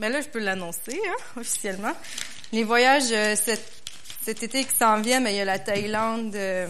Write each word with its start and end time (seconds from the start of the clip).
Ben 0.00 0.10
là, 0.10 0.22
je 0.22 0.28
peux 0.28 0.38
l'annoncer 0.38 0.98
hein, 1.06 1.22
officiellement. 1.36 1.92
Les 2.52 2.64
voyages 2.64 3.12
euh, 3.12 3.36
cet, 3.36 3.60
cet, 4.24 4.42
été 4.42 4.64
qui 4.64 4.74
s'en 4.74 4.98
viennent, 5.02 5.24
ben, 5.24 5.30
il 5.30 5.36
y 5.36 5.40
a 5.40 5.44
la 5.44 5.58
Thaïlande 5.58 6.34
euh, 6.34 6.66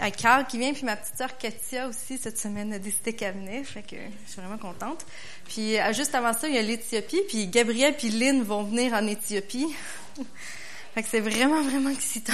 avec 0.00 0.16
Carl 0.16 0.44
qui 0.44 0.58
vient, 0.58 0.72
puis 0.72 0.84
ma 0.84 0.96
petite 0.96 1.16
sœur 1.16 1.38
Katia 1.38 1.86
aussi 1.86 2.18
cette 2.18 2.36
semaine 2.36 2.72
a 2.72 2.80
décidé 2.80 3.12
qu'elle 3.12 3.34
venait, 3.34 3.62
fait 3.62 3.82
que 3.82 3.94
je 3.94 4.32
suis 4.32 4.40
vraiment 4.40 4.58
contente. 4.58 5.06
Puis 5.46 5.78
euh, 5.78 5.92
juste 5.92 6.12
avant 6.12 6.32
ça, 6.32 6.48
il 6.48 6.56
y 6.56 6.58
a 6.58 6.62
l'Éthiopie, 6.62 7.22
puis 7.28 7.46
Gabriel 7.46 7.94
puis 7.96 8.10
Lynn 8.10 8.42
vont 8.42 8.64
venir 8.64 8.94
en 8.94 9.06
Éthiopie. 9.06 9.68
fait 10.96 11.04
que 11.04 11.08
c'est 11.08 11.20
vraiment 11.20 11.62
vraiment 11.62 11.90
excitant. 11.90 12.32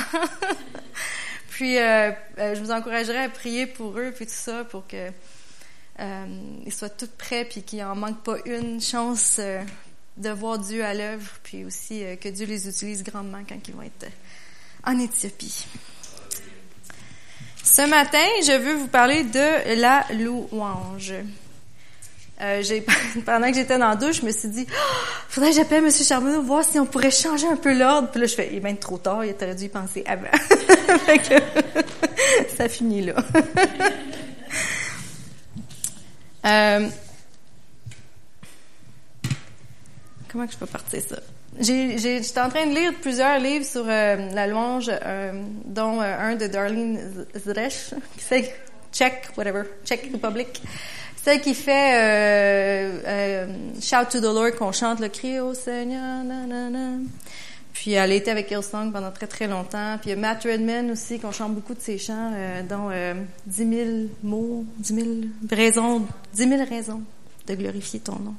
puis 1.50 1.76
euh, 1.76 2.10
je 2.38 2.58
vous 2.58 2.70
encouragerais 2.70 3.24
à 3.24 3.28
prier 3.28 3.66
pour 3.66 3.98
eux 3.98 4.14
puis 4.16 4.24
tout 4.24 4.32
ça 4.32 4.64
pour 4.64 4.86
que 4.86 5.10
euh, 6.00 6.26
ils 6.66 6.72
soient 6.72 6.88
tous 6.88 7.08
prêts 7.18 7.44
puis 7.44 7.62
qu'il 7.62 7.82
en 7.84 7.94
manque 7.94 8.22
pas 8.22 8.36
une 8.46 8.80
chance 8.80 9.36
euh, 9.38 9.62
de 10.16 10.30
voir 10.30 10.58
Dieu 10.58 10.84
à 10.84 10.94
l'œuvre 10.94 11.30
puis 11.42 11.64
aussi 11.64 12.04
euh, 12.04 12.16
que 12.16 12.28
Dieu 12.28 12.46
les 12.46 12.68
utilise 12.68 13.04
grandement 13.04 13.42
quand 13.48 13.58
ils 13.68 13.74
vont 13.74 13.82
être 13.82 14.06
en 14.84 14.98
Éthiopie. 14.98 15.66
Ce 17.62 17.82
matin, 17.88 18.26
je 18.46 18.58
veux 18.58 18.74
vous 18.74 18.88
parler 18.88 19.24
de 19.24 19.80
la 19.80 20.04
louange. 20.12 21.14
Euh, 22.40 22.62
pendant 23.26 23.48
que 23.48 23.54
j'étais 23.54 23.78
dans 23.78 23.88
la 23.88 23.96
douche, 23.96 24.20
je 24.20 24.26
me 24.26 24.32
suis 24.32 24.48
dit, 24.48 24.66
oh, 24.68 24.96
faudrait 25.28 25.50
que 25.50 25.56
j'appelle 25.56 25.84
M. 25.84 25.90
Charbonneau 25.90 26.42
voir 26.42 26.64
si 26.64 26.78
on 26.78 26.86
pourrait 26.86 27.10
changer 27.10 27.46
un 27.46 27.56
peu 27.56 27.72
l'ordre. 27.72 28.10
Puis 28.10 28.20
là, 28.20 28.26
je 28.26 28.34
fais, 28.34 28.48
il 28.50 28.56
est 28.56 28.60
bien 28.60 28.74
trop 28.74 28.98
tard, 28.98 29.24
il 29.24 29.34
aurait 29.34 29.54
dû 29.54 29.64
y 29.64 29.68
penser 29.68 30.04
avant. 30.06 30.26
ça 32.56 32.68
finit 32.68 33.02
là. 33.02 33.14
Euh, 36.44 36.88
comment 40.30 40.46
que 40.46 40.52
je 40.52 40.58
peux 40.58 40.66
partir 40.66 41.00
ça? 41.08 41.16
J'étais 41.58 42.40
en 42.40 42.48
train 42.48 42.66
de 42.66 42.74
lire 42.74 42.92
plusieurs 43.00 43.38
livres 43.38 43.64
sur 43.64 43.84
euh, 43.86 44.30
la 44.32 44.46
louange, 44.46 44.90
euh, 44.90 45.32
dont 45.64 46.00
un 46.00 46.34
de 46.34 46.46
Darlene 46.48 47.26
Zresh, 47.36 47.94
qui 48.16 48.24
fait 48.24 48.54
Czech, 48.92 49.28
whatever, 49.36 49.62
Czech 49.84 50.10
Republic. 50.12 50.60
Celle 51.22 51.40
qui 51.40 51.54
fait 51.54 53.40
Shout 53.80 54.10
to 54.10 54.20
the 54.20 54.34
Lord, 54.34 54.56
qu'on 54.58 54.72
chante 54.72 55.00
le 55.00 55.08
cri 55.08 55.40
au 55.40 55.54
Seigneur, 55.54 56.22
nanana. 56.24 56.98
Puis 57.74 57.92
elle 57.92 58.12
a 58.12 58.14
été 58.14 58.30
avec 58.30 58.50
Hillsong 58.50 58.92
pendant 58.92 59.10
très 59.10 59.26
très 59.26 59.48
longtemps. 59.48 59.98
Puis 60.00 60.10
il 60.10 60.10
y 60.10 60.12
a 60.12 60.16
Matt 60.16 60.44
Redman 60.44 60.92
aussi, 60.92 61.18
qu'on 61.18 61.32
chante 61.32 61.54
beaucoup 61.54 61.74
de 61.74 61.80
ses 61.80 61.98
chants, 61.98 62.32
euh, 62.32 62.62
dont 62.62 62.88
euh, 62.90 63.14
10 63.46 63.56
000 63.56 63.90
mots, 64.22 64.64
10 64.78 64.94
000 64.94 65.06
raisons, 65.50 66.06
10 66.32 66.48
000 66.48 66.64
raisons 66.66 67.02
de 67.46 67.54
glorifier 67.54 68.00
ton 68.00 68.18
nom. 68.20 68.34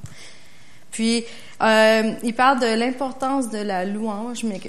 Puis 0.89 1.25
euh, 1.61 2.14
il 2.23 2.33
parle 2.33 2.61
de 2.61 2.80
l'importance 2.80 3.50
de 3.50 3.58
la 3.58 3.83
louange. 3.83 4.45
Mais 4.45 4.61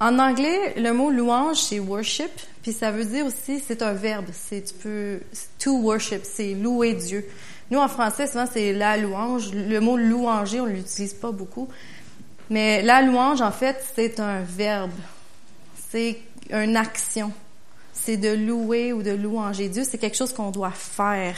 en 0.00 0.18
anglais, 0.18 0.74
le 0.76 0.92
mot 0.92 1.10
louange 1.10 1.58
c'est 1.58 1.78
worship, 1.78 2.32
puis 2.62 2.72
ça 2.72 2.90
veut 2.90 3.04
dire 3.04 3.24
aussi 3.24 3.62
c'est 3.64 3.82
un 3.82 3.92
verbe. 3.92 4.26
C'est 4.32 4.64
tu 4.64 4.74
peux 4.74 5.20
to 5.60 5.78
worship, 5.78 6.22
c'est 6.24 6.54
louer 6.54 6.94
Dieu. 6.94 7.24
Nous 7.70 7.78
en 7.78 7.86
français 7.86 8.26
souvent 8.26 8.46
c'est 8.52 8.72
la 8.72 8.96
louange. 8.96 9.52
Le 9.54 9.78
mot 9.78 9.96
louanger 9.96 10.60
on 10.60 10.66
l'utilise 10.66 11.14
pas 11.14 11.30
beaucoup. 11.30 11.68
Mais 12.50 12.82
la 12.82 13.02
louange, 13.02 13.40
en 13.42 13.52
fait, 13.52 13.84
c'est 13.94 14.20
un 14.20 14.40
verbe. 14.42 14.92
C'est 15.90 16.18
une 16.50 16.76
action. 16.76 17.32
C'est 17.92 18.16
de 18.16 18.30
louer 18.30 18.92
ou 18.92 19.02
de 19.02 19.10
louanger 19.10 19.68
Dieu. 19.68 19.84
C'est 19.88 19.98
quelque 19.98 20.16
chose 20.16 20.32
qu'on 20.32 20.50
doit 20.50 20.70
faire. 20.70 21.36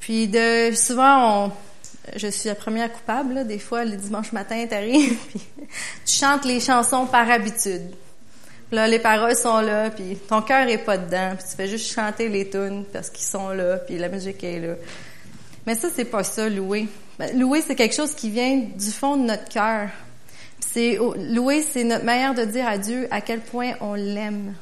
Puis 0.00 0.28
de 0.28 0.72
souvent, 0.74 1.46
on, 1.46 1.52
je 2.16 2.28
suis 2.28 2.48
la 2.48 2.54
première 2.54 2.92
coupable. 2.92 3.34
Là. 3.34 3.44
Des 3.44 3.58
fois, 3.58 3.84
le 3.84 3.96
dimanche 3.96 4.32
matin, 4.32 4.66
t'arrives, 4.68 5.16
puis 5.28 5.40
tu 6.04 6.12
chantes 6.12 6.44
les 6.44 6.60
chansons 6.60 7.06
par 7.06 7.30
habitude. 7.30 7.90
Puis 8.68 8.76
là, 8.76 8.88
les 8.88 8.98
paroles 8.98 9.36
sont 9.36 9.60
là, 9.60 9.90
puis 9.90 10.16
ton 10.28 10.42
cœur 10.42 10.68
est 10.68 10.78
pas 10.78 10.98
dedans, 10.98 11.34
puis 11.36 11.46
tu 11.48 11.56
fais 11.56 11.68
juste 11.68 11.92
chanter 11.92 12.28
les 12.28 12.48
tunes 12.48 12.84
parce 12.92 13.10
qu'ils 13.10 13.26
sont 13.26 13.50
là, 13.50 13.76
puis 13.76 13.98
la 13.98 14.08
musique 14.08 14.42
est 14.42 14.58
là. 14.58 14.74
Mais 15.66 15.74
ça, 15.74 15.88
c'est 15.94 16.04
pas 16.04 16.24
ça, 16.24 16.48
louer. 16.48 16.88
Ben, 17.18 17.38
louer, 17.38 17.62
c'est 17.64 17.76
quelque 17.76 17.94
chose 17.94 18.14
qui 18.14 18.30
vient 18.30 18.56
du 18.76 18.90
fond 18.90 19.16
de 19.16 19.22
notre 19.22 19.48
cœur. 19.48 19.88
C'est 20.60 20.98
louer, 21.16 21.62
c'est 21.62 21.84
notre 21.84 22.04
manière 22.04 22.34
de 22.34 22.44
dire 22.44 22.66
à 22.66 22.78
Dieu 22.78 23.06
à 23.10 23.20
quel 23.20 23.40
point 23.40 23.74
on 23.80 23.94
l'aime. 23.94 24.54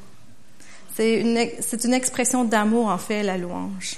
C'est 0.95 1.19
une, 1.19 1.39
c'est 1.61 1.83
une 1.85 1.93
expression 1.93 2.43
d'amour, 2.45 2.87
en 2.87 2.99
fait, 2.99 3.23
la 3.23 3.37
louange. 3.37 3.97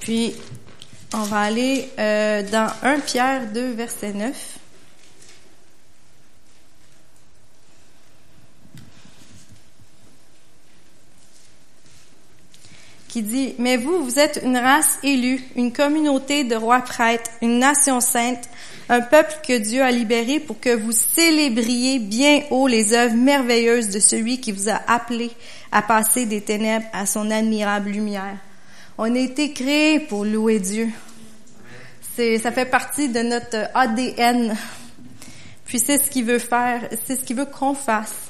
Puis, 0.00 0.34
on 1.12 1.22
va 1.24 1.40
aller 1.40 1.90
euh, 1.98 2.42
dans 2.50 2.72
1 2.82 3.00
Pierre 3.00 3.46
2, 3.52 3.72
verset 3.72 4.12
9. 4.12 4.59
Qui 13.10 13.22
dit, 13.22 13.54
Mais 13.58 13.76
vous, 13.76 14.04
vous 14.04 14.18
êtes 14.18 14.40
une 14.44 14.56
race 14.56 14.98
élue, 15.02 15.42
une 15.56 15.72
communauté 15.72 16.44
de 16.44 16.54
rois 16.54 16.80
prêtres, 16.80 17.30
une 17.42 17.58
nation 17.58 18.00
sainte, 18.00 18.48
un 18.88 19.00
peuple 19.00 19.34
que 19.46 19.58
Dieu 19.58 19.82
a 19.82 19.90
libéré 19.90 20.38
pour 20.38 20.60
que 20.60 20.74
vous 20.74 20.92
célébriez 20.92 21.98
bien 21.98 22.42
haut 22.50 22.68
les 22.68 22.92
œuvres 22.92 23.16
merveilleuses 23.16 23.88
de 23.88 23.98
celui 23.98 24.40
qui 24.40 24.52
vous 24.52 24.68
a 24.68 24.80
appelé 24.86 25.30
à 25.72 25.82
passer 25.82 26.24
des 26.24 26.40
ténèbres 26.40 26.86
à 26.92 27.04
son 27.04 27.30
admirable 27.30 27.90
lumière. 27.90 28.36
On 28.96 29.12
a 29.14 29.18
été 29.18 29.52
créés 29.52 30.00
pour 30.00 30.24
louer 30.24 30.60
Dieu. 30.60 30.88
Ça 32.16 32.52
fait 32.52 32.66
partie 32.66 33.08
de 33.08 33.20
notre 33.20 33.70
ADN. 33.74 34.54
Puis 35.64 35.78
c'est 35.78 35.98
ce 35.98 36.10
qu'il 36.10 36.24
veut 36.24 36.38
faire, 36.38 36.82
c'est 37.06 37.16
ce 37.16 37.24
qu'il 37.24 37.36
veut 37.36 37.46
qu'on 37.46 37.74
fasse. 37.74 38.29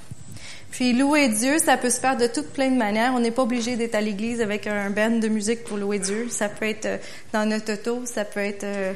Puis 0.70 0.92
louer 0.92 1.28
Dieu, 1.28 1.58
ça 1.58 1.76
peut 1.76 1.90
se 1.90 1.98
faire 1.98 2.16
de 2.16 2.26
toutes 2.26 2.52
plein 2.52 2.70
de 2.70 2.76
manières. 2.76 3.12
On 3.14 3.20
n'est 3.20 3.32
pas 3.32 3.42
obligé 3.42 3.76
d'être 3.76 3.94
à 3.94 4.00
l'église 4.00 4.40
avec 4.40 4.66
un 4.66 4.90
band 4.90 5.18
de 5.18 5.28
musique 5.28 5.64
pour 5.64 5.76
louer 5.76 5.98
Dieu. 5.98 6.28
Ça 6.30 6.48
peut 6.48 6.66
être 6.66 6.86
euh, 6.86 6.96
dans 7.32 7.44
notre 7.44 7.74
auto, 7.74 8.06
ça 8.06 8.24
peut 8.24 8.40
être 8.40 8.64
euh, 8.64 8.92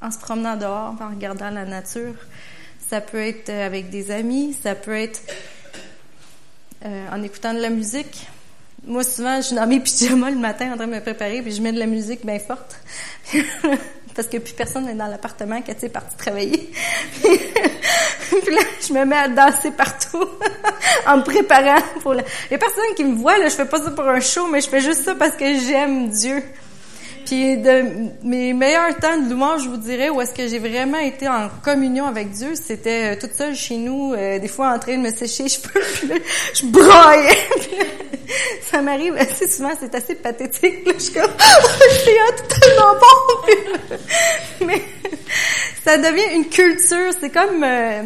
en 0.00 0.10
se 0.10 0.18
promenant 0.18 0.56
dehors, 0.56 0.94
en 1.00 1.10
regardant 1.10 1.50
la 1.50 1.64
nature. 1.64 2.14
Ça 2.88 3.00
peut 3.00 3.20
être 3.20 3.50
euh, 3.50 3.66
avec 3.66 3.90
des 3.90 4.10
amis, 4.10 4.56
ça 4.60 4.74
peut 4.74 4.96
être 4.96 5.20
en 7.10 7.20
écoutant 7.24 7.52
de 7.52 7.58
la 7.58 7.70
musique. 7.70 8.28
Moi, 8.86 9.02
souvent, 9.02 9.38
je 9.38 9.46
suis 9.48 9.56
dans 9.56 9.66
mes 9.66 9.80
pyjamas 9.80 10.30
le 10.30 10.38
matin 10.38 10.72
en 10.72 10.76
train 10.76 10.86
de 10.86 10.92
me 10.92 11.00
préparer, 11.00 11.42
puis 11.42 11.50
je 11.50 11.60
mets 11.60 11.72
de 11.72 11.80
la 11.80 11.86
musique 11.86 12.24
bien 12.24 12.38
forte. 12.38 12.80
parce 14.16 14.28
que 14.28 14.38
plus 14.38 14.54
personne 14.54 14.86
n'est 14.86 14.94
dans 14.94 15.06
l'appartement 15.06 15.60
quand 15.64 15.74
tu 15.78 15.84
es 15.84 15.88
parti 15.90 16.16
travailler. 16.16 16.70
puis 17.22 18.54
là, 18.54 18.62
je 18.86 18.92
me 18.94 19.04
mets 19.04 19.16
à 19.16 19.28
danser 19.28 19.70
partout 19.70 20.26
en 21.06 21.18
me 21.18 21.22
préparant 21.22 21.82
pour 22.00 22.14
la... 22.14 22.22
Les 22.50 22.56
personnes 22.56 22.94
qui 22.96 23.04
me 23.04 23.14
voient, 23.16 23.36
là, 23.36 23.48
je 23.48 23.54
fais 23.54 23.66
pas 23.66 23.78
ça 23.78 23.90
pour 23.90 24.08
un 24.08 24.20
show, 24.20 24.48
mais 24.48 24.62
je 24.62 24.68
fais 24.68 24.80
juste 24.80 25.04
ça 25.04 25.14
parce 25.14 25.36
que 25.36 25.44
j'aime 25.60 26.08
Dieu. 26.08 26.42
Puis 27.26 27.56
de 27.56 27.82
mes 28.22 28.52
meilleurs 28.52 28.96
temps 28.96 29.18
de 29.18 29.28
louange, 29.28 29.64
je 29.64 29.68
vous 29.68 29.76
dirais, 29.76 30.10
où 30.10 30.20
est-ce 30.20 30.32
que 30.32 30.46
j'ai 30.46 30.60
vraiment 30.60 30.98
été 30.98 31.28
en 31.28 31.48
communion 31.62 32.06
avec 32.06 32.30
Dieu, 32.30 32.54
c'était 32.54 33.14
euh, 33.14 33.20
toute 33.20 33.34
seule 33.34 33.56
chez 33.56 33.76
nous, 33.78 34.14
euh, 34.14 34.38
des 34.38 34.46
fois 34.46 34.72
en 34.72 34.78
train 34.78 34.96
de 34.96 35.02
me 35.02 35.10
sécher 35.10 35.44
puis 35.62 36.08
là, 36.08 36.14
je 36.54 36.66
broyais. 36.66 37.36
ça 38.70 38.80
m'arrive 38.80 39.16
assez 39.16 39.48
souvent, 39.48 39.72
c'est 39.78 39.92
assez 39.92 40.14
pathétique. 40.14 40.86
Là, 40.86 40.92
je 40.96 41.02
suis 41.02 41.14
comme, 41.14 41.32
c'est 42.04 42.60
tellement 42.60 42.94
bon. 42.94 43.96
Mais 44.66 44.82
ça 45.84 45.98
devient 45.98 46.36
une 46.36 46.48
culture, 46.48 47.12
c'est 47.20 47.30
comme, 47.30 47.64
euh, 47.64 48.02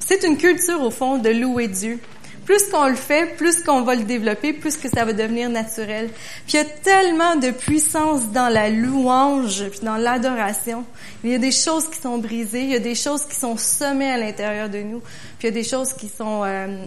c'est 0.00 0.24
une 0.24 0.38
culture 0.38 0.80
au 0.80 0.90
fond 0.90 1.18
de 1.18 1.28
louer 1.28 1.68
Dieu 1.68 1.98
plus 2.44 2.68
qu'on 2.70 2.88
le 2.88 2.96
fait, 2.96 3.36
plus 3.36 3.62
qu'on 3.62 3.82
va 3.82 3.94
le 3.94 4.04
développer, 4.04 4.52
plus 4.52 4.76
que 4.76 4.88
ça 4.88 5.04
va 5.04 5.12
devenir 5.12 5.48
naturel. 5.48 6.10
Puis 6.46 6.54
il 6.54 6.56
y 6.56 6.58
a 6.58 6.64
tellement 6.64 7.36
de 7.36 7.50
puissance 7.50 8.28
dans 8.32 8.48
la 8.48 8.68
louange, 8.68 9.68
puis 9.70 9.80
dans 9.82 9.96
l'adoration. 9.96 10.84
Il 11.22 11.30
y 11.30 11.34
a 11.34 11.38
des 11.38 11.52
choses 11.52 11.88
qui 11.88 12.00
sont 12.00 12.18
brisées, 12.18 12.62
il 12.62 12.70
y 12.70 12.76
a 12.76 12.80
des 12.80 12.94
choses 12.94 13.24
qui 13.26 13.36
sont 13.36 13.56
semées 13.56 14.10
à 14.10 14.18
l'intérieur 14.18 14.68
de 14.68 14.78
nous, 14.78 15.00
puis 15.38 15.42
il 15.42 15.46
y 15.46 15.48
a 15.48 15.52
des 15.52 15.64
choses 15.64 15.92
qui 15.92 16.08
sont 16.08 16.42
euh, 16.44 16.84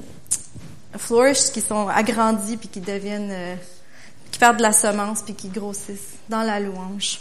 qui 1.53 1.61
sont 1.61 1.87
agrandies, 1.87 2.57
puis 2.57 2.69
qui 2.69 2.81
deviennent, 2.81 3.31
euh, 3.31 3.55
qui 4.31 4.39
perdent 4.39 4.57
de 4.57 4.63
la 4.63 4.73
semence, 4.73 5.21
puis 5.21 5.35
qui 5.35 5.49
grossissent 5.49 6.15
dans 6.29 6.43
la 6.43 6.59
louange. 6.59 7.19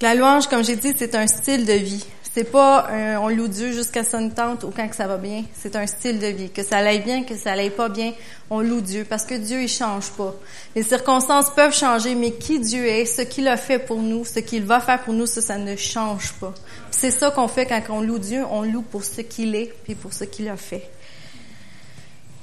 La 0.00 0.14
louange, 0.14 0.46
comme 0.46 0.62
j'ai 0.62 0.76
dit, 0.76 0.92
c'est 0.96 1.14
un 1.14 1.26
style 1.26 1.64
de 1.64 1.72
vie. 1.72 2.04
C'est 2.36 2.44
pas 2.44 2.90
on 3.22 3.30
loue 3.30 3.48
Dieu 3.48 3.72
jusqu'à 3.72 4.04
son 4.04 4.28
tente 4.28 4.64
ou 4.64 4.70
quand 4.70 4.86
que 4.88 4.94
ça 4.94 5.06
va 5.06 5.16
bien. 5.16 5.44
C'est 5.54 5.74
un 5.74 5.86
style 5.86 6.18
de 6.18 6.26
vie. 6.26 6.50
Que 6.50 6.62
ça 6.62 6.76
aille 6.76 7.00
bien, 7.00 7.22
que 7.22 7.34
ça 7.34 7.52
aille 7.52 7.70
pas 7.70 7.88
bien, 7.88 8.12
on 8.50 8.60
loue 8.60 8.82
Dieu 8.82 9.06
parce 9.08 9.24
que 9.24 9.36
Dieu 9.36 9.62
il 9.62 9.68
change 9.68 10.10
pas. 10.10 10.34
Les 10.74 10.82
circonstances 10.82 11.48
peuvent 11.48 11.72
changer, 11.72 12.14
mais 12.14 12.32
qui 12.32 12.60
Dieu 12.60 12.84
est, 12.84 13.06
ce 13.06 13.22
qu'il 13.22 13.48
a 13.48 13.56
fait 13.56 13.78
pour 13.78 14.02
nous, 14.02 14.26
ce 14.26 14.40
qu'il 14.40 14.64
va 14.64 14.80
faire 14.80 15.02
pour 15.02 15.14
nous, 15.14 15.24
ça, 15.24 15.40
ça 15.40 15.56
ne 15.56 15.76
change 15.76 16.34
pas. 16.34 16.52
C'est 16.90 17.10
ça 17.10 17.30
qu'on 17.30 17.48
fait 17.48 17.64
quand 17.64 17.80
on 17.88 18.02
loue 18.02 18.18
Dieu, 18.18 18.44
on 18.50 18.64
loue 18.64 18.82
pour 18.82 19.02
ce 19.02 19.22
qu'il 19.22 19.54
est 19.54 19.72
puis 19.84 19.94
pour 19.94 20.12
ce 20.12 20.24
qu'il 20.24 20.50
a 20.50 20.58
fait. 20.58 20.90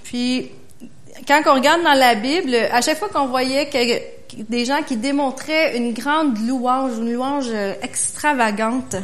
Puis 0.04 0.50
quand 1.28 1.40
on 1.46 1.54
regarde 1.54 1.84
dans 1.84 1.94
la 1.94 2.16
Bible, 2.16 2.56
à 2.72 2.82
chaque 2.82 2.98
fois 2.98 3.10
qu'on 3.10 3.28
voyait 3.28 3.70
que 3.70 4.24
des 4.38 4.66
gens 4.66 4.82
qui 4.82 4.98
démontraient 4.98 5.78
une 5.78 5.94
grande 5.94 6.38
louange, 6.48 6.98
une 6.98 7.14
louange 7.14 7.50
euh, 7.50 7.74
extravagante. 7.82 8.96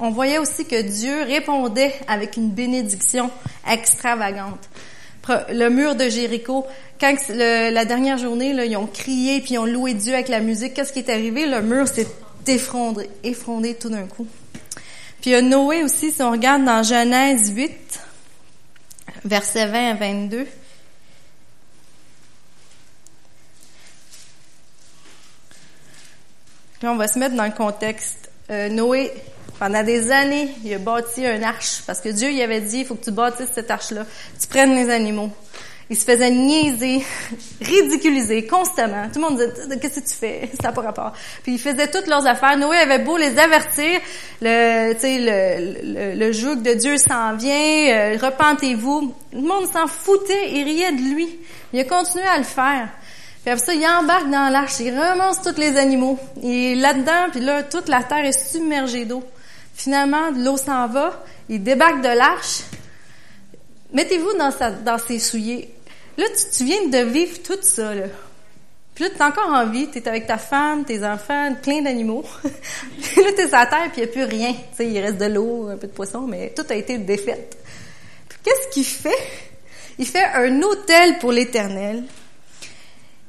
On 0.00 0.10
voyait 0.10 0.38
aussi 0.38 0.64
que 0.64 0.80
Dieu 0.80 1.22
répondait 1.22 1.94
avec 2.08 2.36
une 2.36 2.50
bénédiction 2.50 3.30
extravagante. 3.68 4.68
Le 5.50 5.68
mur 5.68 5.94
de 5.94 6.08
Jéricho, 6.08 6.66
quand 7.00 7.14
la 7.28 7.84
dernière 7.84 8.18
journée, 8.18 8.50
ils 8.50 8.76
ont 8.76 8.86
crié 8.86 9.40
puis 9.40 9.54
ils 9.54 9.58
ont 9.58 9.66
loué 9.66 9.94
Dieu 9.94 10.14
avec 10.14 10.28
la 10.28 10.40
musique, 10.40 10.74
qu'est-ce 10.74 10.92
qui 10.92 10.98
est 10.98 11.10
arrivé? 11.10 11.46
Le 11.46 11.62
mur 11.62 11.88
s'est 11.88 12.08
effondré, 12.46 13.08
effondré 13.22 13.74
tout 13.74 13.88
d'un 13.88 14.06
coup. 14.06 14.26
Puis 15.20 15.30
il 15.30 15.32
y 15.32 15.36
a 15.36 15.42
Noé 15.42 15.82
aussi, 15.82 16.12
si 16.12 16.22
on 16.22 16.32
regarde 16.32 16.64
dans 16.64 16.82
Genèse 16.82 17.50
8, 17.54 18.00
versets 19.24 19.66
20 19.66 19.90
à 19.90 19.94
22. 19.94 20.46
Là, 26.82 26.92
on 26.92 26.96
va 26.96 27.08
se 27.08 27.18
mettre 27.18 27.34
dans 27.34 27.46
le 27.46 27.52
contexte. 27.52 28.30
Euh, 28.50 28.68
Noé, 28.68 29.10
pendant 29.58 29.82
des 29.82 30.10
années, 30.10 30.48
il 30.64 30.74
a 30.74 30.78
bâti 30.78 31.26
un 31.26 31.42
arche 31.42 31.82
parce 31.86 32.00
que 32.00 32.08
Dieu 32.08 32.28
lui 32.28 32.42
avait 32.42 32.60
dit, 32.60 32.78
il 32.78 32.86
faut 32.86 32.94
que 32.94 33.04
tu 33.04 33.12
bâtisses 33.12 33.50
cette 33.54 33.70
arche-là, 33.70 34.04
tu 34.40 34.46
prennes 34.46 34.74
les 34.74 34.90
animaux. 34.90 35.30
Il 35.90 35.96
se 35.96 36.04
faisait 36.04 36.30
niaiser, 36.30 37.04
ridiculiser 37.60 38.46
constamment. 38.46 39.06
Tout 39.12 39.20
le 39.20 39.28
monde 39.28 39.36
disait 39.36 39.78
qu'est-ce 39.78 40.00
que 40.00 40.08
tu 40.08 40.14
fais? 40.14 40.50
Ça 40.60 40.68
n'a 40.68 40.72
pas 40.72 40.80
rapport. 40.80 41.12
Puis 41.42 41.54
il 41.54 41.58
faisait 41.58 41.90
toutes 41.90 42.06
leurs 42.06 42.26
affaires. 42.26 42.56
Noé 42.56 42.78
avait 42.78 43.00
beau 43.00 43.18
les 43.18 43.38
avertir, 43.38 44.00
le, 44.40 44.94
sais, 44.98 45.18
le, 45.20 46.14
le, 46.14 46.32
joug 46.32 46.56
de 46.56 46.72
Dieu 46.72 46.96
s'en 46.96 47.36
vient, 47.36 47.54
euh, 47.54 48.16
repentez-vous. 48.20 49.14
Le 49.34 49.40
monde 49.40 49.70
s'en 49.70 49.86
foutait, 49.86 50.52
il 50.52 50.64
riait 50.64 50.92
de 50.92 51.14
lui. 51.14 51.38
Il 51.72 51.80
a 51.80 51.84
continué 51.84 52.24
à 52.24 52.38
le 52.38 52.44
faire. 52.44 52.88
Puis 53.42 53.52
après 53.52 53.66
ça, 53.66 53.74
il 53.74 53.86
embarque 53.86 54.30
dans 54.30 54.50
l'arche, 54.50 54.80
il 54.80 54.98
ramasse 54.98 55.42
tous 55.42 55.60
les 55.60 55.76
animaux. 55.76 56.18
Il 56.42 56.50
est 56.50 56.74
là-dedans, 56.76 57.28
puis 57.30 57.40
là, 57.40 57.62
toute 57.62 57.90
la 57.90 58.02
terre 58.02 58.24
est 58.24 58.32
submergée 58.32 59.04
d'eau. 59.04 59.22
Finalement, 59.74 60.30
l'eau 60.30 60.56
s'en 60.56 60.86
va, 60.86 61.24
il 61.48 61.62
débarque 61.62 62.00
de 62.00 62.16
l'arche. 62.16 62.60
Mettez-vous 63.92 64.32
dans, 64.38 64.98
ses 64.98 65.18
souliers. 65.18 65.68
Là, 66.16 66.24
tu, 66.56 66.64
viens 66.64 66.86
de 66.86 66.98
vivre 67.10 67.38
tout 67.42 67.58
ça, 67.60 67.94
là. 67.94 68.06
Puis 68.94 69.04
là, 69.04 69.10
t'es 69.10 69.22
encore 69.22 69.50
en 69.50 69.66
vie, 69.66 69.88
t'es 69.88 70.06
avec 70.06 70.28
ta 70.28 70.38
femme, 70.38 70.84
tes 70.84 71.04
enfants, 71.04 71.52
plein 71.60 71.82
d'animaux. 71.82 72.24
puis 73.02 73.22
là, 73.24 73.32
t'es 73.32 73.48
la 73.48 73.66
terre, 73.66 73.90
puis 73.92 74.02
il 74.02 74.04
n'y 74.04 74.10
a 74.10 74.12
plus 74.12 74.24
rien. 74.24 74.52
Tu 74.52 74.76
sais, 74.76 74.86
il 74.86 74.98
reste 75.00 75.18
de 75.18 75.26
l'eau, 75.26 75.68
un 75.68 75.76
peu 75.76 75.88
de 75.88 75.92
poisson, 75.92 76.20
mais 76.20 76.52
tout 76.56 76.64
a 76.68 76.74
été 76.74 76.98
défait. 76.98 77.48
qu'est-ce 78.44 78.68
qu'il 78.72 78.84
fait? 78.84 79.10
Il 79.98 80.06
fait 80.06 80.24
un 80.24 80.62
hôtel 80.62 81.18
pour 81.18 81.32
l'Éternel. 81.32 82.04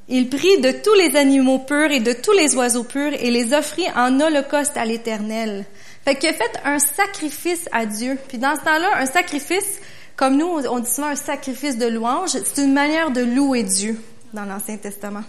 Il 0.07 0.29
prit 0.29 0.61
de 0.61 0.71
tous 0.71 0.93
les 0.93 1.15
animaux 1.15 1.59
purs 1.59 1.89
et 1.89 1.99
de 1.99 2.13
tous 2.13 2.33
les 2.33 2.55
oiseaux 2.55 2.83
purs 2.83 3.13
et 3.13 3.31
les 3.31 3.53
offrit 3.53 3.87
en 3.95 4.19
holocauste 4.19 4.77
à 4.77 4.85
l'Éternel. 4.85 5.65
Fait 6.05 6.15
qu'il 6.15 6.29
a 6.29 6.33
fait 6.33 6.59
un 6.63 6.77
sacrifice 6.77 7.67
à 7.71 7.87
Dieu. 7.87 8.17
Puis 8.27 8.37
dans 8.37 8.55
ce 8.55 8.61
temps-là, 8.61 8.99
un 8.99 9.07
sacrifice, 9.07 9.81
comme 10.15 10.37
nous, 10.37 10.45
on 10.45 10.79
dit 10.79 10.89
souvent 10.89 11.07
un 11.07 11.15
sacrifice 11.15 11.77
de 11.77 11.87
louange, 11.87 12.29
c'est 12.29 12.63
une 12.63 12.73
manière 12.73 13.09
de 13.09 13.21
louer 13.21 13.63
Dieu 13.63 13.99
dans 14.31 14.45
l'Ancien 14.45 14.77
Testament. 14.77 15.23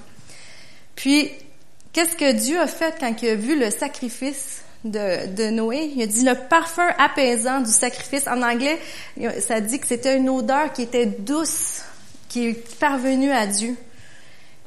Puis, 0.94 1.30
qu'est-ce 1.92 2.16
que 2.16 2.32
Dieu 2.32 2.60
a 2.60 2.66
fait 2.66 2.94
quand 3.00 3.14
il 3.22 3.28
a 3.30 3.34
vu 3.34 3.58
le 3.58 3.70
sacrifice 3.70 4.62
de, 4.84 5.50
Noé? 5.50 5.92
Il 5.96 6.02
a 6.02 6.06
dit 6.06 6.24
le 6.24 6.34
parfum 6.34 6.88
apaisant 6.98 7.60
du 7.60 7.70
sacrifice. 7.70 8.26
En 8.26 8.42
anglais, 8.42 8.78
ça 9.40 9.60
dit 9.60 9.78
que 9.78 9.86
c'était 9.86 10.16
une 10.16 10.28
odeur 10.28 10.72
qui 10.74 10.82
était 10.82 11.06
douce, 11.06 11.82
qui 12.28 12.48
est 12.48 12.78
parvenue 12.78 13.30
à 13.30 13.46
Dieu. 13.46 13.76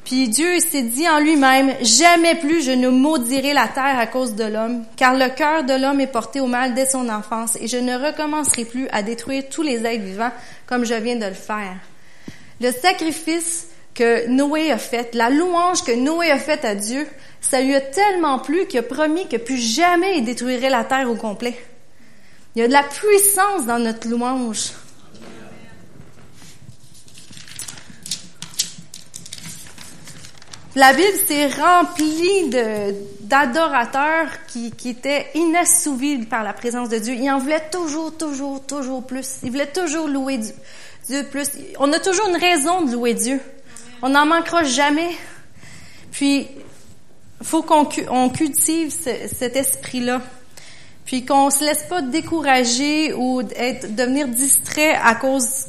Puis 0.10 0.28
Dieu 0.28 0.60
s'est 0.60 0.82
dit 0.82 1.08
en 1.08 1.20
lui-même, 1.20 1.76
jamais 1.84 2.34
plus 2.34 2.64
je 2.64 2.72
ne 2.72 2.90
maudirai 2.90 3.54
la 3.54 3.68
terre 3.68 4.00
à 4.00 4.08
cause 4.08 4.34
de 4.34 4.44
l'homme, 4.44 4.84
car 4.98 5.14
le 5.14 5.30
cœur 5.30 5.64
de 5.66 5.74
l'homme 5.80 6.02
est 6.02 6.08
porté 6.08 6.40
au 6.40 6.48
mal 6.48 6.74
dès 6.74 6.88
son 6.88 7.10
enfance, 7.10 7.56
et 7.62 7.68
je 7.68 7.78
ne 7.78 7.94
recommencerai 7.94 8.66
plus 8.66 8.88
à 8.90 9.04
détruire 9.04 9.44
tous 9.52 9.62
les 9.62 9.86
êtres 9.86 10.04
vivants 10.04 10.32
comme 10.66 10.84
je 10.84 10.96
viens 10.96 11.16
de 11.16 11.28
le 11.28 11.34
faire. 11.34 11.78
Le 12.60 12.72
sacrifice 12.72 13.68
que 13.94 14.28
Noé 14.30 14.72
a 14.72 14.80
fait, 14.80 15.14
la 15.14 15.30
louange 15.30 15.84
que 15.84 15.96
Noé 15.96 16.32
a 16.32 16.40
faite 16.40 16.66
à 16.66 16.74
Dieu, 16.74 17.06
ça 17.40 17.62
lui 17.62 17.76
a 17.76 17.82
tellement 17.82 18.40
plu 18.40 18.66
qu'il 18.66 18.80
a 18.80 18.84
promis 18.84 19.28
que 19.28 19.38
plus 19.38 19.60
jamais 19.60 20.18
il 20.18 20.26
détruirait 20.26 20.72
la 20.72 20.86
terre 20.86 21.08
au 21.08 21.16
complet. 21.16 21.56
Il 22.56 22.64
y 22.64 22.66
a 22.66 22.68
de 22.68 22.74
la 22.74 22.82
puissance 22.82 23.68
dans 23.68 23.78
notre 23.78 24.08
louange. 24.08 24.72
La 30.76 30.94
Bible 30.94 31.18
s'est 31.28 31.48
remplie 31.48 32.52
d'adorateurs 33.22 34.28
qui, 34.48 34.72
étaient 34.86 35.26
inassouvis 35.34 36.20
par 36.26 36.44
la 36.44 36.54
présence 36.54 36.90
de 36.90 37.00
Dieu. 37.00 37.16
Ils 37.16 37.32
en 37.32 37.40
voulaient 37.40 37.70
toujours, 37.72 38.16
toujours, 38.16 38.64
toujours 38.64 39.04
plus. 39.04 39.40
Ils 39.42 39.50
voulaient 39.50 39.72
toujours 39.72 40.08
louer 40.08 40.38
Dieu, 41.08 41.24
plus. 41.24 41.50
On 41.80 41.92
a 41.92 42.00
toujours 42.00 42.28
une 42.30 42.36
raison 42.36 42.84
de 42.84 42.92
louer 42.92 43.16
Dieu. 43.16 43.42
On 44.04 44.10
n'en 44.10 44.28
manquera 44.28 44.64
jamais. 44.64 45.10
Puis, 46.12 46.48
faut 47.42 47.64
qu'on 47.64 47.90
on 48.12 48.30
cultive 48.30 48.92
cet 48.92 49.56
esprit-là. 49.56 50.22
Puis 51.04 51.26
qu'on 51.26 51.50
se 51.50 51.64
laisse 51.64 51.86
pas 51.90 52.04
décourager 52.04 53.12
ou 53.14 53.42
devenir 53.42 54.28
distrait 54.28 54.94
à 54.94 55.16
cause 55.16 55.66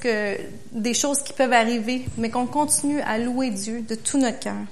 des 0.73 0.93
choses 0.93 1.23
qui 1.23 1.33
peuvent 1.33 1.55
arriver, 1.55 2.05
mais 2.19 2.29
qu'on 2.29 2.47
continue 2.47 3.01
à 3.01 3.17
louer 3.17 3.49
Dieu 3.49 3.81
de 3.81 3.95
tout 3.95 4.19
notre 4.19 4.41
cœur. 4.41 4.67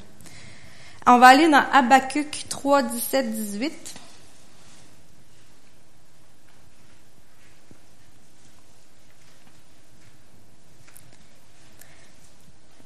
On 1.10 1.16
va 1.16 1.28
aller 1.28 1.48
dans 1.48 1.64
Habakkuk 1.72 2.44
3, 2.50 2.82
17, 2.82 3.32
18. 3.32 3.94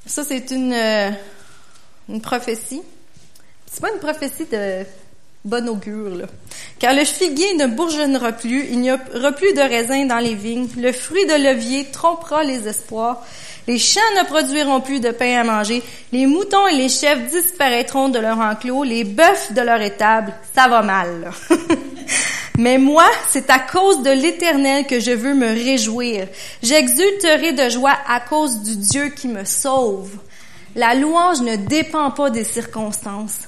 Ça, 0.07 0.23
c'est 0.23 0.53
une, 0.53 0.73
euh, 0.73 1.11
une 2.09 2.21
prophétie. 2.21 2.83
C'est 3.69 3.81
pas 3.81 3.91
une 3.91 3.99
prophétie 3.99 4.47
de 4.47 4.85
bon 5.45 5.69
augure. 5.69 6.29
Car 6.79 6.95
le 6.95 7.05
figuier 7.05 7.55
ne 7.55 7.67
bourgeonnera 7.67 8.31
plus, 8.31 8.67
il 8.71 8.83
n'y 8.83 8.93
aura 8.93 9.33
plus 9.33 9.53
de 9.53 9.61
raisin 9.61 10.07
dans 10.07 10.19
les 10.19 10.35
vignes, 10.35 10.69
le 10.77 10.93
fruit 10.93 11.27
de 11.27 11.35
levier 11.35 11.87
trompera 11.87 12.45
les 12.45 12.69
espoirs, 12.69 13.25
les 13.69 13.79
champs 13.79 14.01
ne 14.19 14.27
produiront 14.27 14.81
plus 14.81 15.01
de 15.01 15.11
pain 15.11 15.41
à 15.41 15.45
manger. 15.45 15.83
Les 16.11 16.27
moutons 16.27 16.67
et 16.67 16.77
les 16.77 16.89
chèvres 16.89 17.29
disparaîtront 17.31 18.09
de 18.09 18.19
leur 18.19 18.39
enclos. 18.39 18.83
Les 18.83 19.05
bœufs 19.05 19.53
de 19.53 19.61
leur 19.61 19.81
étable. 19.81 20.33
Ça 20.55 20.69
va 20.69 20.83
mal. 20.83 21.31
Mais 22.59 22.77
moi, 22.77 23.07
c'est 23.31 23.49
à 23.51 23.61
cause 23.61 24.03
de 24.03 24.11
l'Éternel 24.11 24.87
que 24.87 25.01
je 25.01 25.13
veux 25.13 25.35
me 25.35 25.47
réjouir. 25.47 26.27
J'exulterai 26.63 27.53
de 27.53 27.71
joie 27.71 27.97
à 28.07 28.21
cause 28.21 28.61
du 28.63 28.77
Dieu 28.77 29.09
qui 29.09 29.29
me 29.29 29.45
sauve. 29.45 30.11
La 30.75 30.95
louange 30.95 31.41
ne 31.41 31.57
dépend 31.57 32.11
pas 32.11 32.31
des 32.31 32.45
circonstances. 32.45 33.41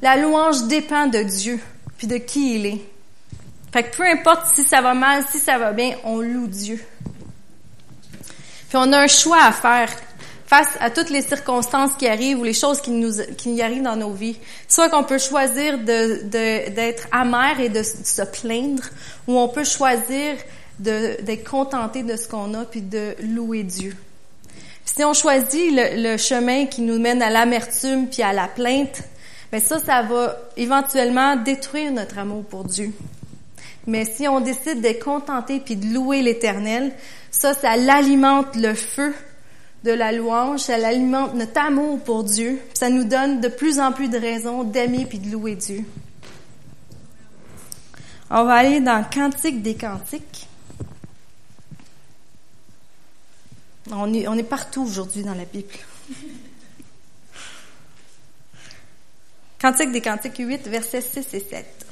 La 0.00 0.16
louange 0.16 0.64
dépend 0.64 1.06
de 1.06 1.22
Dieu, 1.22 1.60
puis 1.96 2.06
de 2.06 2.16
qui 2.16 2.56
il 2.56 2.66
est. 2.66 2.80
Fait 3.72 3.82
que 3.82 3.96
peu 3.96 4.04
importe 4.04 4.46
si 4.54 4.62
ça 4.62 4.80
va 4.80 4.94
mal, 4.94 5.24
si 5.30 5.38
ça 5.38 5.58
va 5.58 5.72
bien, 5.72 5.96
on 6.04 6.20
loue 6.20 6.46
Dieu. 6.46 6.80
Puis 8.68 8.76
on 8.76 8.92
a 8.92 9.00
un 9.00 9.06
choix 9.06 9.42
à 9.42 9.52
faire 9.52 9.90
face 10.48 10.78
à 10.80 10.90
toutes 10.90 11.10
les 11.10 11.20
circonstances 11.20 11.92
qui 11.98 12.08
arrivent 12.08 12.38
ou 12.40 12.44
les 12.44 12.54
choses 12.54 12.80
qui 12.80 12.90
nous 12.90 13.12
qui 13.36 13.60
arrivent 13.60 13.82
dans 13.82 13.96
nos 13.96 14.12
vies. 14.12 14.38
Soit 14.66 14.88
qu'on 14.88 15.04
peut 15.04 15.18
choisir 15.18 15.78
de 15.78 16.22
d'être 16.24 17.06
amer 17.12 17.60
et 17.60 17.68
de, 17.68 17.82
se 17.82 18.22
plaindre, 18.22 18.82
ou 19.26 19.38
on 19.38 19.48
peut 19.48 19.64
choisir 19.64 20.36
d'être 20.78 21.48
contenté 21.48 22.02
de 22.02 22.16
ce 22.16 22.28
qu'on 22.28 22.54
a 22.54 22.64
puis 22.64 22.80
de 22.80 23.14
louer 23.22 23.62
Dieu. 23.62 23.96
si 24.84 25.04
on 25.04 25.12
choisit 25.12 25.70
le, 25.72 26.16
chemin 26.16 26.66
qui 26.66 26.82
nous 26.82 26.98
mène 26.98 27.20
à 27.20 27.30
l'amertume 27.30 28.06
puis 28.06 28.22
à 28.22 28.32
la 28.32 28.48
plainte, 28.48 29.02
ben 29.50 29.60
ça, 29.60 29.78
ça 29.80 30.02
va 30.02 30.36
éventuellement 30.56 31.36
détruire 31.36 31.90
notre 31.90 32.18
amour 32.18 32.44
pour 32.44 32.64
Dieu. 32.64 32.92
Mais 33.88 34.04
si 34.04 34.28
on 34.28 34.40
décide 34.40 34.82
d'être 34.82 35.02
contenté 35.02 35.60
puis 35.60 35.74
de 35.74 35.94
louer 35.94 36.20
l'Éternel, 36.20 36.92
ça, 37.30 37.54
ça 37.54 37.78
l'alimente 37.78 38.54
le 38.54 38.74
feu 38.74 39.14
de 39.82 39.92
la 39.92 40.12
louange, 40.12 40.60
ça 40.60 40.76
l'alimente 40.76 41.32
notre 41.32 41.58
amour 41.58 41.98
pour 42.04 42.22
Dieu. 42.22 42.60
Ça 42.74 42.90
nous 42.90 43.04
donne 43.04 43.40
de 43.40 43.48
plus 43.48 43.80
en 43.80 43.92
plus 43.92 44.08
de 44.08 44.18
raisons 44.18 44.62
d'aimer 44.62 45.06
puis 45.06 45.18
de 45.18 45.30
louer 45.30 45.54
Dieu. 45.54 45.84
On 48.28 48.44
va 48.44 48.56
aller 48.56 48.80
dans 48.80 49.02
Cantique 49.04 49.62
des 49.62 49.74
Cantiques. 49.74 50.46
On 53.90 54.12
est, 54.12 54.28
on 54.28 54.34
est 54.34 54.42
partout 54.42 54.82
aujourd'hui 54.82 55.22
dans 55.22 55.32
la 55.32 55.46
Bible. 55.46 55.72
Cantique 59.58 59.92
des 59.92 60.02
Cantiques 60.02 60.36
8, 60.36 60.68
versets 60.68 61.00
6 61.00 61.32
et 61.32 61.40
7. 61.40 61.87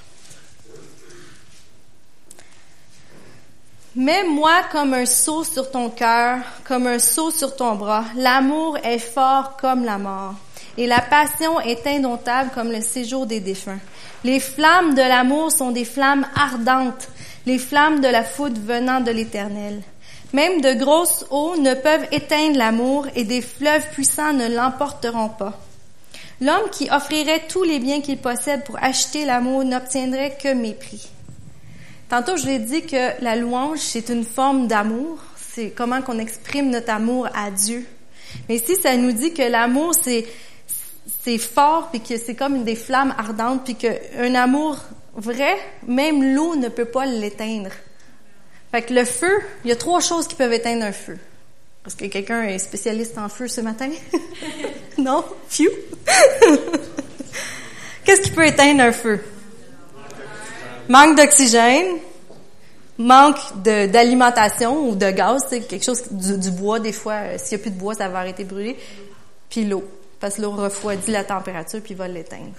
Mets-moi 3.99 4.53
comme 4.73 4.93
un 4.93 5.07
seau 5.07 5.43
sur 5.43 5.71
ton 5.71 5.89
cœur, 5.89 6.41
comme 6.65 6.87
un 6.87 6.99
seau 6.99 7.31
sur 7.31 7.57
ton 7.57 7.77
bras. 7.77 8.05
L'amour 8.15 8.77
est 8.85 8.99
fort 8.99 9.57
comme 9.59 9.87
la 9.87 9.97
mort. 9.97 10.35
et 10.77 10.87
la 10.87 11.01
passion 11.01 11.59
est 11.61 11.87
indomptable 11.87 12.51
comme 12.55 12.71
le 12.71 12.83
séjour 12.83 13.25
des 13.25 13.41
défunts. 13.41 13.79
Les 14.23 14.39
flammes 14.39 14.93
de 14.93 15.01
l'amour 15.01 15.51
sont 15.51 15.71
des 15.71 15.87
flammes 15.87 16.27
ardentes, 16.37 17.09
les 17.47 17.57
flammes 17.57 18.03
de 18.03 18.09
la 18.09 18.23
foudre 18.23 18.61
venant 18.63 19.01
de 19.01 19.11
l'Éternel. 19.11 19.81
Même 20.35 20.61
de 20.61 20.75
grosses 20.75 21.25
eaux 21.31 21.57
ne 21.57 21.73
peuvent 21.73 22.07
éteindre 22.13 22.59
l'amour 22.59 23.07
et 23.15 23.25
des 23.25 23.41
fleuves 23.41 23.89
puissants 23.93 24.35
ne 24.35 24.55
l'emporteront 24.55 25.31
pas. 25.31 25.59
L'homme 26.43 26.69
qui 26.71 26.91
offrirait 26.91 27.47
tous 27.49 27.63
les 27.63 27.79
biens 27.79 28.03
qu'il 28.03 28.19
possède 28.19 28.63
pour 28.65 28.77
acheter 28.83 29.25
l'amour 29.25 29.65
n'obtiendrait 29.65 30.37
que 30.37 30.53
mépris. 30.53 31.09
Tantôt, 32.09 32.37
je 32.37 32.47
l'ai 32.47 32.59
dit 32.59 32.83
que 32.83 33.23
la 33.23 33.35
louange, 33.35 33.79
c'est 33.79 34.09
une 34.11 34.25
forme 34.25 34.69
d'amour. 34.69 35.19
C'est 35.37 35.71
comment 35.71 36.03
qu'on 36.03 36.19
exprime 36.19 36.71
notre 36.71 36.91
amour 36.91 37.29
à 37.35 37.51
Dieu. 37.51 37.85
Mais 38.49 38.57
ici, 38.57 38.77
ça 38.77 38.97
nous 38.97 39.13
dit 39.13 39.33
que 39.33 39.43
l'amour, 39.43 39.95
c'est, 40.01 40.27
c'est 41.25 41.39
fort, 41.39 41.89
puis 41.91 42.01
que 42.01 42.17
c'est 42.17 42.35
comme 42.35 42.65
des 42.65 42.77
flammes 42.77 43.15
ardentes, 43.19 43.65
puis 43.65 43.75
qu'un 43.75 44.35
amour 44.35 44.79
vrai, 45.15 45.57
même 45.87 46.35
l'eau 46.35 46.55
ne 46.57 46.69
peut 46.69 46.85
pas 46.85 47.07
l'éteindre. 47.07 47.71
Fait 48.71 48.83
que 48.83 48.95
le 48.95 49.05
feu, 49.05 49.41
il 49.65 49.71
y 49.71 49.73
a 49.73 49.77
trois 49.77 50.01
choses 50.01 50.29
qui 50.29 50.35
peuvent 50.35 50.53
éteindre 50.53 50.85
un 50.85 50.93
feu. 50.93 51.19
Est-ce 51.87 51.97
que 51.97 52.07
quelqu'un 52.07 52.43
est 52.43 52.59
spécialiste 52.59 53.17
en 53.17 53.29
feu 53.29 53.49
ce 53.49 53.61
matin? 53.61 53.91
non? 54.99 55.25
Phew! 55.49 55.71
Qu'est-ce 58.05 58.23
qui 58.23 58.31
peut 58.31 58.47
éteindre 58.47 58.83
un 58.83 58.93
feu? 58.93 59.21
Manque 60.89 61.17
d'oxygène, 61.17 61.99
manque 62.99 63.39
d'alimentation 63.63 64.89
ou 64.89 64.95
de 64.95 65.11
gaz, 65.11 65.45
c'est 65.49 65.61
quelque 65.61 65.85
chose 65.85 66.05
du, 66.11 66.51
bois 66.51 66.81
des 66.81 66.93
fois. 66.93 67.15
Euh, 67.15 67.39
s'il 67.39 67.57
n'y 67.57 67.63
a 67.63 67.65
plus 67.65 67.71
de 67.73 67.79
bois, 67.79 67.95
ça 67.95 68.09
va 68.09 68.21
arrêter 68.21 68.45
de 68.45 68.49
brûler. 68.49 68.77
Puis 69.51 69.65
l'eau, 69.65 69.85
parce 70.21 70.37
que 70.37 70.43
l'eau 70.43 70.53
refroidit 70.53 71.11
la 71.11 71.25
température 71.25 71.81
puis 71.83 71.95
va 71.95 72.09
l'éteindre. 72.09 72.55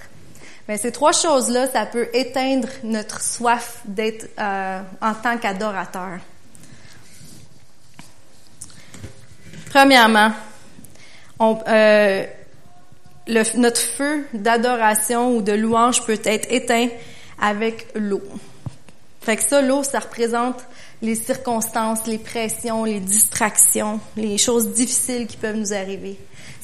Mais 0.68 0.78
ces 0.78 0.92
trois 0.92 1.14
choses-là, 1.14 1.68
ça 1.68 1.86
peut 1.86 2.10
éteindre 2.14 2.68
notre 2.84 3.22
soif 3.22 3.82
d'être 3.86 4.28
euh, 4.38 4.82
en 5.02 5.14
tant 5.14 5.38
qu'adorateur. 5.38 6.20
Premièrement, 9.70 10.32
on, 11.40 11.58
euh, 11.68 12.26
le, 13.28 13.58
notre 13.58 13.80
feu 13.80 14.26
d'adoration 14.34 15.36
ou 15.36 15.42
de 15.42 15.54
louange 15.54 16.04
peut 16.06 16.20
être 16.24 16.52
éteint 16.52 16.90
avec 17.40 17.88
l'eau. 17.96 18.24
Fait 19.22 19.36
que 19.36 19.44
ça, 19.44 19.62
l'eau, 19.62 19.84
ça 19.84 20.00
représente 20.00 20.64
les 21.02 21.16
circonstances, 21.16 22.08
les 22.08 22.18
pressions, 22.18 22.86
les 22.86 23.00
distractions, 23.00 24.00
les 24.16 24.38
choses 24.38 24.70
difficiles 24.70 25.28
qui 25.28 25.38
peuvent 25.38 25.58
nous 25.58 25.74
arriver. 25.74 26.18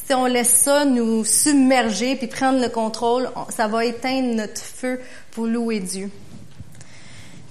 Si 0.05 0.13
on 0.13 0.25
laisse 0.25 0.55
ça 0.55 0.85
nous 0.85 1.23
submerger 1.23 2.15
puis 2.15 2.27
prendre 2.27 2.59
le 2.59 2.69
contrôle, 2.69 3.29
ça 3.49 3.67
va 3.67 3.85
éteindre 3.85 4.35
notre 4.35 4.61
feu 4.61 4.99
pour 5.31 5.45
louer 5.45 5.79
Dieu. 5.79 6.09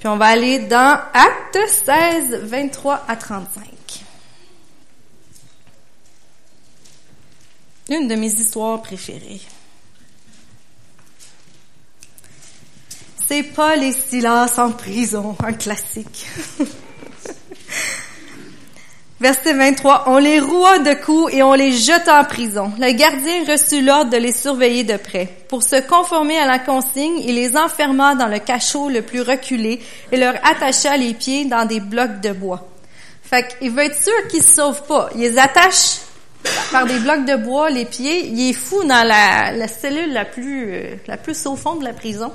Puis 0.01 0.09
on 0.09 0.17
va 0.17 0.27
aller 0.27 0.61
dans 0.61 0.99
Acte 1.15 1.59
16, 1.87 2.41
23 2.43 3.05
à 3.07 3.17
35. 3.17 3.65
Une 7.91 8.09
de 8.09 8.15
mes 8.15 8.33
histoires 8.33 8.83
préférées. 8.83 9.41
C'est 13.29 13.43
pas 13.43 13.77
les 13.77 13.93
Silas 13.93 14.55
en 14.59 14.71
prison, 14.73 15.37
un 15.45 15.53
classique. 15.53 16.27
Verset 19.21 19.53
23, 19.55 20.05
on 20.09 20.19
les 20.19 20.41
roua 20.41 20.81
de 20.81 20.95
coups 20.95 21.33
et 21.33 21.45
on 21.45 21.55
les 21.55 21.71
jeta 21.71 22.21
en 22.21 22.25
prison. 22.25 22.73
Le 22.81 22.91
gardien 22.93 23.45
reçut 23.49 23.81
l'ordre 23.81 24.11
de 24.11 24.17
les 24.17 24.33
surveiller 24.33 24.83
de 24.83 24.97
près. 24.97 25.29
Pour 25.49 25.63
se 25.63 25.81
conformer 25.81 26.41
à 26.41 26.47
la 26.47 26.59
consigne, 26.59 27.21
il 27.21 27.37
les 27.37 27.57
enferma 27.57 28.17
dans 28.17 28.27
le 28.27 28.41
cachot 28.41 28.89
le 28.89 29.03
plus 29.03 29.21
reculé 29.21 29.81
et 30.11 30.17
leur 30.17 30.35
attacha 30.45 30.97
les 30.97 31.15
pieds 31.15 31.45
dans 31.45 31.65
des 31.67 31.79
blocs 31.79 32.21
de 32.21 32.33
bois. 32.33 32.67
Fait 33.23 33.47
qu'il 33.61 33.71
veut 33.71 33.85
être 33.85 34.03
sûr 34.03 34.27
qu'ils 34.29 34.43
se 34.43 34.55
sauvent 34.55 34.87
pas. 34.89 35.09
Il 35.15 35.21
les 35.21 35.39
attache 35.39 36.01
par 36.73 36.85
des 36.87 36.99
blocs 36.99 37.25
de 37.25 37.37
bois, 37.37 37.71
les 37.71 37.85
pieds. 37.85 38.27
Il 38.27 38.51
est 38.51 38.53
fou 38.53 38.83
dans 38.83 39.07
la, 39.07 39.69
cellule 39.69 40.13
la 40.13 40.25
plus, 40.25 40.75
euh, 40.75 40.97
la 41.07 41.17
plus 41.17 41.47
au 41.47 41.55
fond 41.55 41.77
de 41.77 41.85
la 41.85 41.93
prison. 41.93 42.33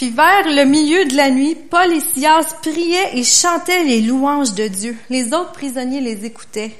Puis 0.00 0.08
vers 0.08 0.46
le 0.46 0.64
milieu 0.64 1.04
de 1.04 1.14
la 1.14 1.28
nuit, 1.28 1.54
Paul 1.54 1.92
et 1.92 2.00
Silas 2.00 2.54
priaient 2.62 3.18
et 3.18 3.22
chantaient 3.22 3.84
les 3.84 4.00
louanges 4.00 4.54
de 4.54 4.66
Dieu. 4.66 4.96
Les 5.10 5.34
autres 5.34 5.52
prisonniers 5.52 6.00
les 6.00 6.24
écoutaient. 6.24 6.72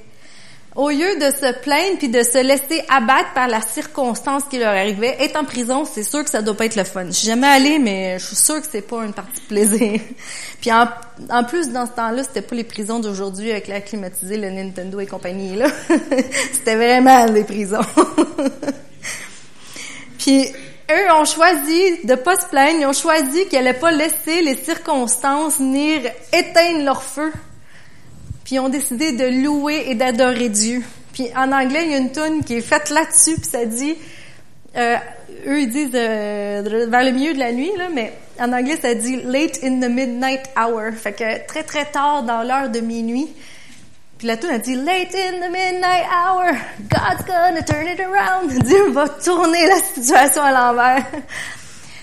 Au 0.74 0.88
lieu 0.88 1.16
de 1.16 1.30
se 1.30 1.60
plaindre 1.60 1.98
puis 1.98 2.08
de 2.08 2.22
se 2.22 2.42
laisser 2.42 2.82
abattre 2.88 3.34
par 3.34 3.46
la 3.46 3.60
circonstance 3.60 4.44
qui 4.44 4.58
leur 4.58 4.70
arrivait, 4.70 5.18
être 5.20 5.38
en 5.38 5.44
prison, 5.44 5.84
c'est 5.84 6.02
sûr 6.02 6.24
que 6.24 6.30
ça 6.30 6.40
doit 6.40 6.56
pas 6.56 6.64
être 6.64 6.76
le 6.76 6.84
fun. 6.84 7.04
Je 7.08 7.10
suis 7.10 7.26
jamais 7.26 7.46
allée, 7.46 7.78
mais 7.78 8.18
je 8.18 8.24
suis 8.24 8.36
sûre 8.36 8.58
que 8.58 8.66
c'est 8.66 8.80
pas 8.80 9.04
une 9.04 9.12
partie 9.12 9.42
plaisir. 9.42 10.00
puis 10.62 10.72
en, 10.72 10.88
en 11.28 11.44
plus, 11.44 11.68
dans 11.68 11.84
ce 11.84 11.92
temps-là, 11.92 12.22
c'était 12.22 12.40
pas 12.40 12.56
les 12.56 12.64
prisons 12.64 13.00
d'aujourd'hui 13.00 13.50
avec 13.50 13.68
l'air 13.68 13.84
climatisé, 13.84 14.38
le 14.38 14.48
Nintendo 14.48 14.98
et 14.98 15.06
compagnie, 15.06 15.56
là. 15.56 15.66
c'était 16.52 16.76
vraiment 16.76 17.26
des 17.26 17.44
prisons. 17.44 17.84
puis 20.18 20.48
eux 20.90 21.12
ont 21.20 21.24
choisi 21.24 22.04
de 22.04 22.14
pas 22.14 22.36
se 22.36 22.46
plaindre, 22.46 22.80
ils 22.80 22.86
ont 22.86 22.92
choisi 22.92 23.46
qu'ils 23.46 23.58
allaient 23.58 23.74
pas 23.74 23.90
laisser 23.90 24.42
les 24.42 24.56
circonstances 24.56 25.58
venir 25.58 26.02
éteindre 26.32 26.84
leur 26.84 27.02
feu 27.02 27.32
puis 28.50 28.56
ils 28.56 28.58
ont 28.58 28.68
décidé 28.68 29.12
de 29.12 29.44
louer 29.44 29.84
et 29.86 29.94
d'adorer 29.94 30.48
Dieu. 30.48 30.82
Puis 31.12 31.28
en 31.36 31.52
anglais, 31.52 31.82
il 31.84 31.92
y 31.92 31.94
a 31.94 31.98
une 31.98 32.10
tune 32.10 32.42
qui 32.44 32.54
est 32.54 32.60
faite 32.60 32.90
là-dessus, 32.90 33.36
puis 33.36 33.48
ça 33.48 33.64
dit, 33.64 33.96
euh, 34.76 34.96
eux 35.46 35.60
ils 35.60 35.70
disent 35.70 35.90
euh, 35.94 36.86
vers 36.88 37.04
le 37.04 37.12
milieu 37.12 37.32
de 37.32 37.38
la 37.38 37.52
nuit, 37.52 37.70
là, 37.78 37.88
mais 37.94 38.12
en 38.40 38.52
anglais 38.52 38.76
ça 38.82 38.92
dit 38.94 39.22
late 39.22 39.62
in 39.62 39.78
the 39.78 39.88
midnight 39.88 40.40
hour, 40.56 40.92
fait 40.94 41.12
que 41.12 41.46
très 41.46 41.62
très 41.62 41.84
tard 41.84 42.24
dans 42.24 42.42
l'heure 42.42 42.70
de 42.70 42.80
minuit. 42.80 43.28
Puis 44.20 44.26
la 44.26 44.36
tune 44.36 44.50
a 44.50 44.58
dit 44.58 44.74
late 44.74 45.14
in 45.14 45.40
the 45.40 45.50
midnight 45.50 46.04
hour, 46.12 46.52
God's 46.90 47.24
gonna 47.24 47.62
turn 47.62 47.88
it 47.88 48.00
around. 48.00 48.50
Dieu 48.66 48.90
va 48.90 49.08
tourner 49.08 49.66
la 49.66 49.76
situation 49.76 50.42
à 50.42 50.52
l'envers 50.52 51.06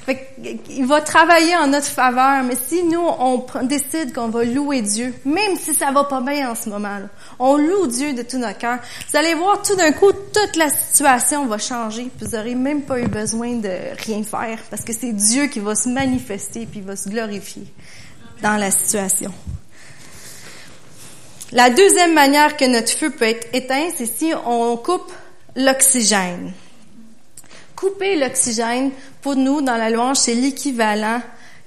il 0.69 0.85
va 0.87 1.01
travailler 1.01 1.55
en 1.57 1.67
notre 1.67 1.85
faveur, 1.85 2.43
mais 2.43 2.55
si 2.55 2.81
nous, 2.81 2.99
on 2.99 3.45
décide 3.61 4.13
qu'on 4.13 4.29
va 4.29 4.45
louer 4.45 4.81
Dieu, 4.81 5.13
même 5.25 5.55
si 5.57 5.75
ça 5.75 5.91
va 5.91 6.05
pas 6.05 6.21
bien 6.21 6.49
en 6.49 6.55
ce 6.55 6.69
moment, 6.69 6.97
là, 6.97 7.09
on 7.37 7.55
loue 7.55 7.85
Dieu 7.85 8.13
de 8.13 8.23
tout 8.23 8.39
notre 8.39 8.57
cœur, 8.57 8.79
vous 9.11 9.15
allez 9.15 9.35
voir 9.35 9.61
tout 9.61 9.75
d'un 9.75 9.91
coup, 9.91 10.11
toute 10.11 10.55
la 10.55 10.69
situation 10.69 11.45
va 11.45 11.59
changer, 11.59 12.09
puis 12.17 12.25
vous 12.25 12.35
n'aurez 12.35 12.55
même 12.55 12.81
pas 12.81 12.99
eu 12.99 13.07
besoin 13.07 13.57
de 13.57 13.69
rien 14.05 14.23
faire, 14.23 14.57
parce 14.71 14.83
que 14.83 14.93
c'est 14.93 15.13
Dieu 15.13 15.47
qui 15.47 15.59
va 15.59 15.75
se 15.75 15.87
manifester, 15.89 16.65
puis 16.65 16.81
va 16.81 16.95
se 16.95 17.09
glorifier 17.09 17.67
dans 18.41 18.57
la 18.57 18.71
situation. 18.71 19.31
La 21.53 21.69
deuxième 21.69 22.13
manière 22.13 22.57
que 22.57 22.65
notre 22.65 22.91
feu 22.91 23.09
peut 23.09 23.25
être 23.25 23.47
éteint, 23.53 23.87
c'est 23.95 24.05
si 24.05 24.33
on 24.45 24.75
coupe 24.75 25.11
l'oxygène. 25.55 26.51
Couper 27.73 28.17
l'oxygène, 28.17 28.91
pour 29.21 29.37
nous, 29.37 29.61
dans 29.61 29.77
la 29.77 29.89
louange, 29.89 30.17
c'est 30.17 30.33
l'équivalent 30.33 31.21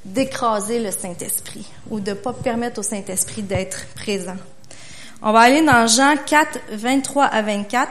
d'écraser 0.04 0.80
le 0.80 0.90
Saint-Esprit 0.90 1.66
ou 1.90 1.98
de 1.98 2.10
ne 2.10 2.14
pas 2.14 2.34
permettre 2.34 2.80
au 2.80 2.82
Saint-Esprit 2.82 3.42
d'être 3.42 3.86
présent. 3.94 4.36
On 5.22 5.32
va 5.32 5.40
aller 5.40 5.62
dans 5.62 5.86
Jean 5.86 6.14
4, 6.16 6.58
23 6.72 7.24
à 7.24 7.42
24. 7.42 7.90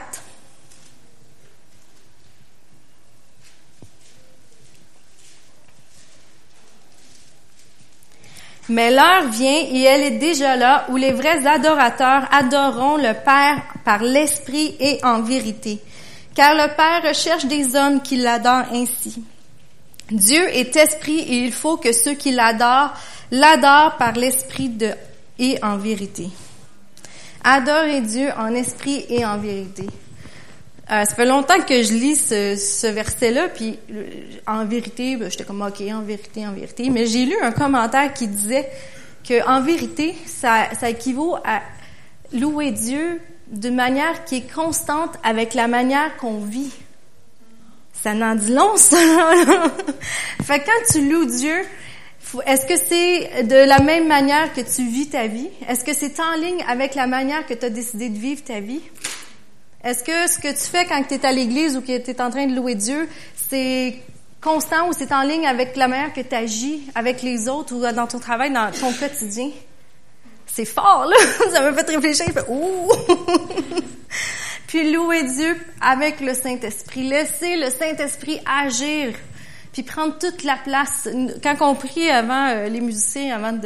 Mais 8.70 8.90
l'heure 8.90 9.28
vient 9.30 9.66
et 9.70 9.82
elle 9.82 10.02
est 10.02 10.18
déjà 10.18 10.56
là 10.56 10.86
où 10.88 10.96
les 10.96 11.12
vrais 11.12 11.46
adorateurs 11.46 12.26
adoreront 12.32 12.96
le 12.96 13.12
Père 13.12 13.62
par 13.84 14.02
l'Esprit 14.02 14.76
et 14.80 14.98
en 15.04 15.20
vérité 15.20 15.80
car 16.34 16.54
le 16.54 16.74
Père 16.74 17.02
recherche 17.06 17.46
des 17.46 17.76
hommes 17.76 18.00
qui 18.00 18.16
l'adorent 18.16 18.72
ainsi. 18.72 19.22
Dieu 20.10 20.48
est 20.56 20.74
esprit 20.74 21.18
et 21.18 21.44
il 21.44 21.52
faut 21.52 21.76
que 21.76 21.92
ceux 21.92 22.14
qui 22.14 22.32
l'adorent 22.32 22.94
l'adorent 23.30 23.96
par 23.96 24.12
l'esprit 24.12 24.72
et 25.38 25.62
en 25.62 25.76
vérité. 25.76 26.28
Adorer 27.44 28.00
Dieu 28.00 28.30
en 28.36 28.54
esprit 28.54 29.04
et 29.08 29.24
en 29.24 29.38
vérité. 29.38 29.86
Euh, 30.90 31.04
ça 31.04 31.14
fait 31.14 31.26
longtemps 31.26 31.60
que 31.60 31.82
je 31.84 31.92
lis 31.92 32.16
ce, 32.16 32.86
verset-là, 32.88 33.48
puis 33.48 33.78
euh, 33.92 34.04
en 34.48 34.64
vérité, 34.64 35.14
ben, 35.16 35.30
j'étais 35.30 35.44
comme 35.44 35.62
ok, 35.62 35.80
en 35.92 36.00
vérité, 36.00 36.44
en 36.44 36.52
vérité. 36.52 36.90
Mais 36.90 37.06
j'ai 37.06 37.26
lu 37.26 37.36
un 37.42 37.52
commentaire 37.52 38.12
qui 38.12 38.26
disait 38.26 38.68
que 39.26 39.46
en 39.46 39.62
vérité, 39.62 40.16
ça, 40.26 40.68
ça 40.78 40.90
équivaut 40.90 41.36
à 41.44 41.60
louer 42.32 42.72
Dieu 42.72 43.20
d'une 43.52 43.76
manière 43.76 44.24
qui 44.24 44.38
est 44.38 44.52
constante 44.52 45.14
avec 45.22 45.54
la 45.54 45.68
manière 45.68 46.16
qu'on 46.16 46.38
vit. 46.38 46.72
Ça 47.92 48.12
n'en 48.12 48.34
dit 48.34 48.52
long, 48.52 48.76
ça. 48.76 48.96
fait 50.42 50.58
quand 50.60 50.92
tu 50.92 51.08
loues 51.08 51.26
Dieu, 51.26 51.62
est-ce 52.46 52.66
que 52.66 52.76
c'est 52.76 53.44
de 53.44 53.68
la 53.68 53.78
même 53.78 54.08
manière 54.08 54.52
que 54.52 54.60
tu 54.60 54.88
vis 54.88 55.08
ta 55.08 55.28
vie? 55.28 55.50
Est-ce 55.68 55.84
que 55.84 55.92
c'est 55.92 56.18
en 56.18 56.34
ligne 56.34 56.64
avec 56.68 56.96
la 56.96 57.06
manière 57.06 57.46
que 57.46 57.54
tu 57.54 57.66
as 57.66 57.70
décidé 57.70 58.08
de 58.08 58.18
vivre 58.18 58.42
ta 58.42 58.58
vie? 58.58 58.80
Est-ce 59.82 60.04
que 60.04 60.30
ce 60.30 60.38
que 60.38 60.48
tu 60.48 60.70
fais 60.70 60.84
quand 60.84 61.02
tu 61.04 61.14
es 61.14 61.24
à 61.24 61.32
l'église 61.32 61.76
ou 61.76 61.80
que 61.80 61.96
tu 61.98 62.10
es 62.10 62.20
en 62.20 62.30
train 62.30 62.46
de 62.46 62.54
louer 62.54 62.74
Dieu, 62.74 63.08
c'est 63.34 63.98
constant 64.40 64.88
ou 64.88 64.92
c'est 64.92 65.12
en 65.12 65.22
ligne 65.22 65.46
avec 65.46 65.76
la 65.76 65.88
manière 65.88 66.12
que 66.12 66.20
tu 66.20 66.34
agis 66.34 66.82
avec 66.94 67.22
les 67.22 67.48
autres 67.48 67.74
ou 67.74 67.80
dans 67.80 68.06
ton 68.06 68.18
travail, 68.18 68.52
dans 68.52 68.70
ton 68.70 68.92
quotidien? 68.92 69.50
C'est 70.46 70.66
fort, 70.66 71.06
là! 71.06 71.16
Ça 71.52 71.62
m'a 71.62 71.72
fait 71.72 71.94
réfléchir. 71.94 72.26
Fait, 72.26 72.44
Ouh! 72.48 72.90
Puis 74.66 74.92
louer 74.92 75.24
Dieu 75.24 75.56
avec 75.80 76.20
le 76.20 76.34
Saint-Esprit. 76.34 77.08
Laisser 77.08 77.56
le 77.56 77.70
Saint-Esprit 77.70 78.40
agir. 78.46 79.14
Puis 79.72 79.82
prendre 79.82 80.18
toute 80.18 80.44
la 80.44 80.56
place. 80.56 81.08
Quand 81.42 81.56
on 81.60 81.74
prie 81.74 82.10
avant, 82.10 82.48
euh, 82.48 82.68
les 82.68 82.80
musiciens, 82.80 83.34
avant 83.34 83.58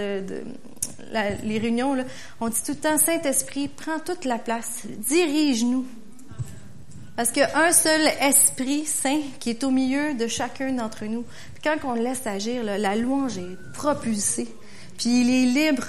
les 1.42 1.58
réunions, 1.58 1.96
on 2.40 2.48
dit 2.48 2.62
tout 2.64 2.72
le 2.72 2.78
temps, 2.78 2.98
Saint-Esprit, 2.98 3.68
prends 3.68 3.98
toute 3.98 4.24
la 4.24 4.38
place. 4.38 4.82
Dirige-nous. 4.86 5.86
Parce 7.16 7.30
qu'il 7.30 7.42
y 7.42 7.44
a 7.44 7.58
un 7.58 7.72
seul 7.72 8.00
Esprit 8.20 8.86
Saint 8.86 9.20
qui 9.38 9.50
est 9.50 9.62
au 9.62 9.70
milieu 9.70 10.14
de 10.14 10.26
chacun 10.26 10.72
d'entre 10.72 11.04
nous. 11.04 11.24
Puis 11.54 11.62
quand 11.62 11.76
on 11.84 11.94
le 11.94 12.02
laisse 12.02 12.26
agir, 12.26 12.64
la 12.64 12.96
louange 12.96 13.38
est 13.38 13.72
propulsée. 13.72 14.48
Puis 14.98 15.20
il 15.20 15.30
est 15.30 15.46
libre 15.46 15.84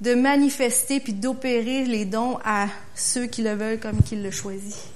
de 0.00 0.14
manifester 0.14 0.98
puis 0.98 1.12
d'opérer 1.12 1.84
les 1.84 2.04
dons 2.04 2.38
à 2.44 2.66
ceux 2.94 3.26
qui 3.26 3.42
le 3.42 3.54
veulent 3.54 3.78
comme 3.78 4.02
qu'ils 4.02 4.22
le 4.22 4.30
choisissent. 4.30 4.88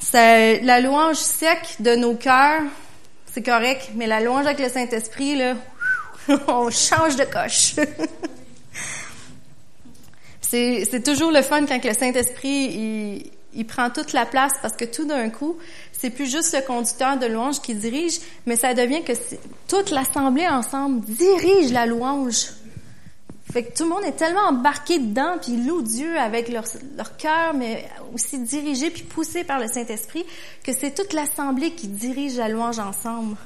C'est 0.00 0.60
la 0.60 0.80
louange 0.80 1.16
sec 1.16 1.76
de 1.80 1.96
nos 1.96 2.14
cœurs, 2.14 2.62
c'est 3.32 3.42
correct, 3.42 3.90
mais 3.94 4.06
la 4.06 4.20
louange 4.20 4.46
avec 4.46 4.60
le 4.60 4.68
Saint-Esprit, 4.68 5.36
là, 5.36 5.54
on 6.48 6.70
change 6.70 7.16
de 7.16 7.24
coche. 7.24 7.74
c'est 10.40 11.02
toujours 11.04 11.32
le 11.32 11.42
fun 11.42 11.66
quand 11.66 11.82
le 11.84 11.94
Saint-Esprit, 11.94 13.32
il, 13.56 13.66
prend 13.66 13.90
toute 13.90 14.12
la 14.12 14.26
place 14.26 14.52
parce 14.62 14.76
que 14.76 14.84
tout 14.84 15.04
d'un 15.04 15.30
coup, 15.30 15.56
c'est 15.92 16.10
plus 16.10 16.30
juste 16.30 16.54
le 16.54 16.64
conducteur 16.64 17.18
de 17.18 17.26
louange 17.26 17.60
qui 17.60 17.74
dirige, 17.74 18.20
mais 18.46 18.56
ça 18.56 18.74
devient 18.74 19.02
que 19.02 19.12
toute 19.68 19.90
l'assemblée 19.90 20.46
ensemble 20.46 21.00
dirige 21.06 21.72
la 21.72 21.86
louange. 21.86 22.48
Fait 23.52 23.64
que 23.64 23.76
tout 23.76 23.84
le 23.84 23.90
monde 23.90 24.04
est 24.04 24.16
tellement 24.16 24.48
embarqué 24.48 24.98
dedans, 24.98 25.36
puis 25.40 25.56
loue 25.56 25.80
Dieu 25.80 26.18
avec 26.18 26.48
leur, 26.48 26.64
leur 26.96 27.16
cœur, 27.16 27.54
mais 27.54 27.88
aussi 28.12 28.38
dirigé 28.40 28.90
puis 28.90 29.04
poussé 29.04 29.44
par 29.44 29.60
le 29.60 29.68
Saint-Esprit, 29.68 30.26
que 30.64 30.72
c'est 30.72 30.94
toute 30.94 31.12
l'assemblée 31.12 31.70
qui 31.70 31.86
dirige 31.86 32.36
la 32.36 32.48
louange 32.48 32.78
ensemble. 32.78 33.36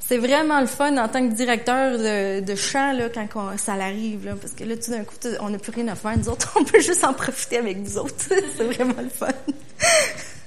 C'est 0.00 0.18
vraiment 0.18 0.60
le 0.60 0.66
fun 0.66 0.96
en 0.98 1.08
tant 1.08 1.28
que 1.28 1.34
directeur 1.34 1.98
de, 1.98 2.54
chant 2.54 2.92
là, 2.92 3.08
quand 3.10 3.58
ça 3.58 3.72
arrive, 3.72 4.24
là, 4.24 4.34
parce 4.40 4.52
que 4.52 4.62
là, 4.64 4.76
tout 4.76 4.90
d'un 4.90 5.04
coup, 5.04 5.16
on 5.40 5.50
n'a 5.50 5.58
plus 5.58 5.72
rien 5.72 5.88
à 5.88 5.94
faire. 5.96 6.16
Nous 6.16 6.28
autres, 6.28 6.52
on 6.60 6.64
peut 6.64 6.80
juste 6.80 7.04
en 7.04 7.12
profiter 7.12 7.58
avec 7.58 7.78
vous 7.78 7.98
autres. 7.98 8.14
c'est 8.56 8.64
vraiment 8.64 9.02
le 9.02 9.08
fun. 9.08 9.28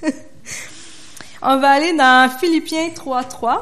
on 1.41 1.57
va 1.57 1.69
aller 1.69 1.93
dans 1.93 2.29
Philippiens 2.39 2.87
3.3. 2.89 3.59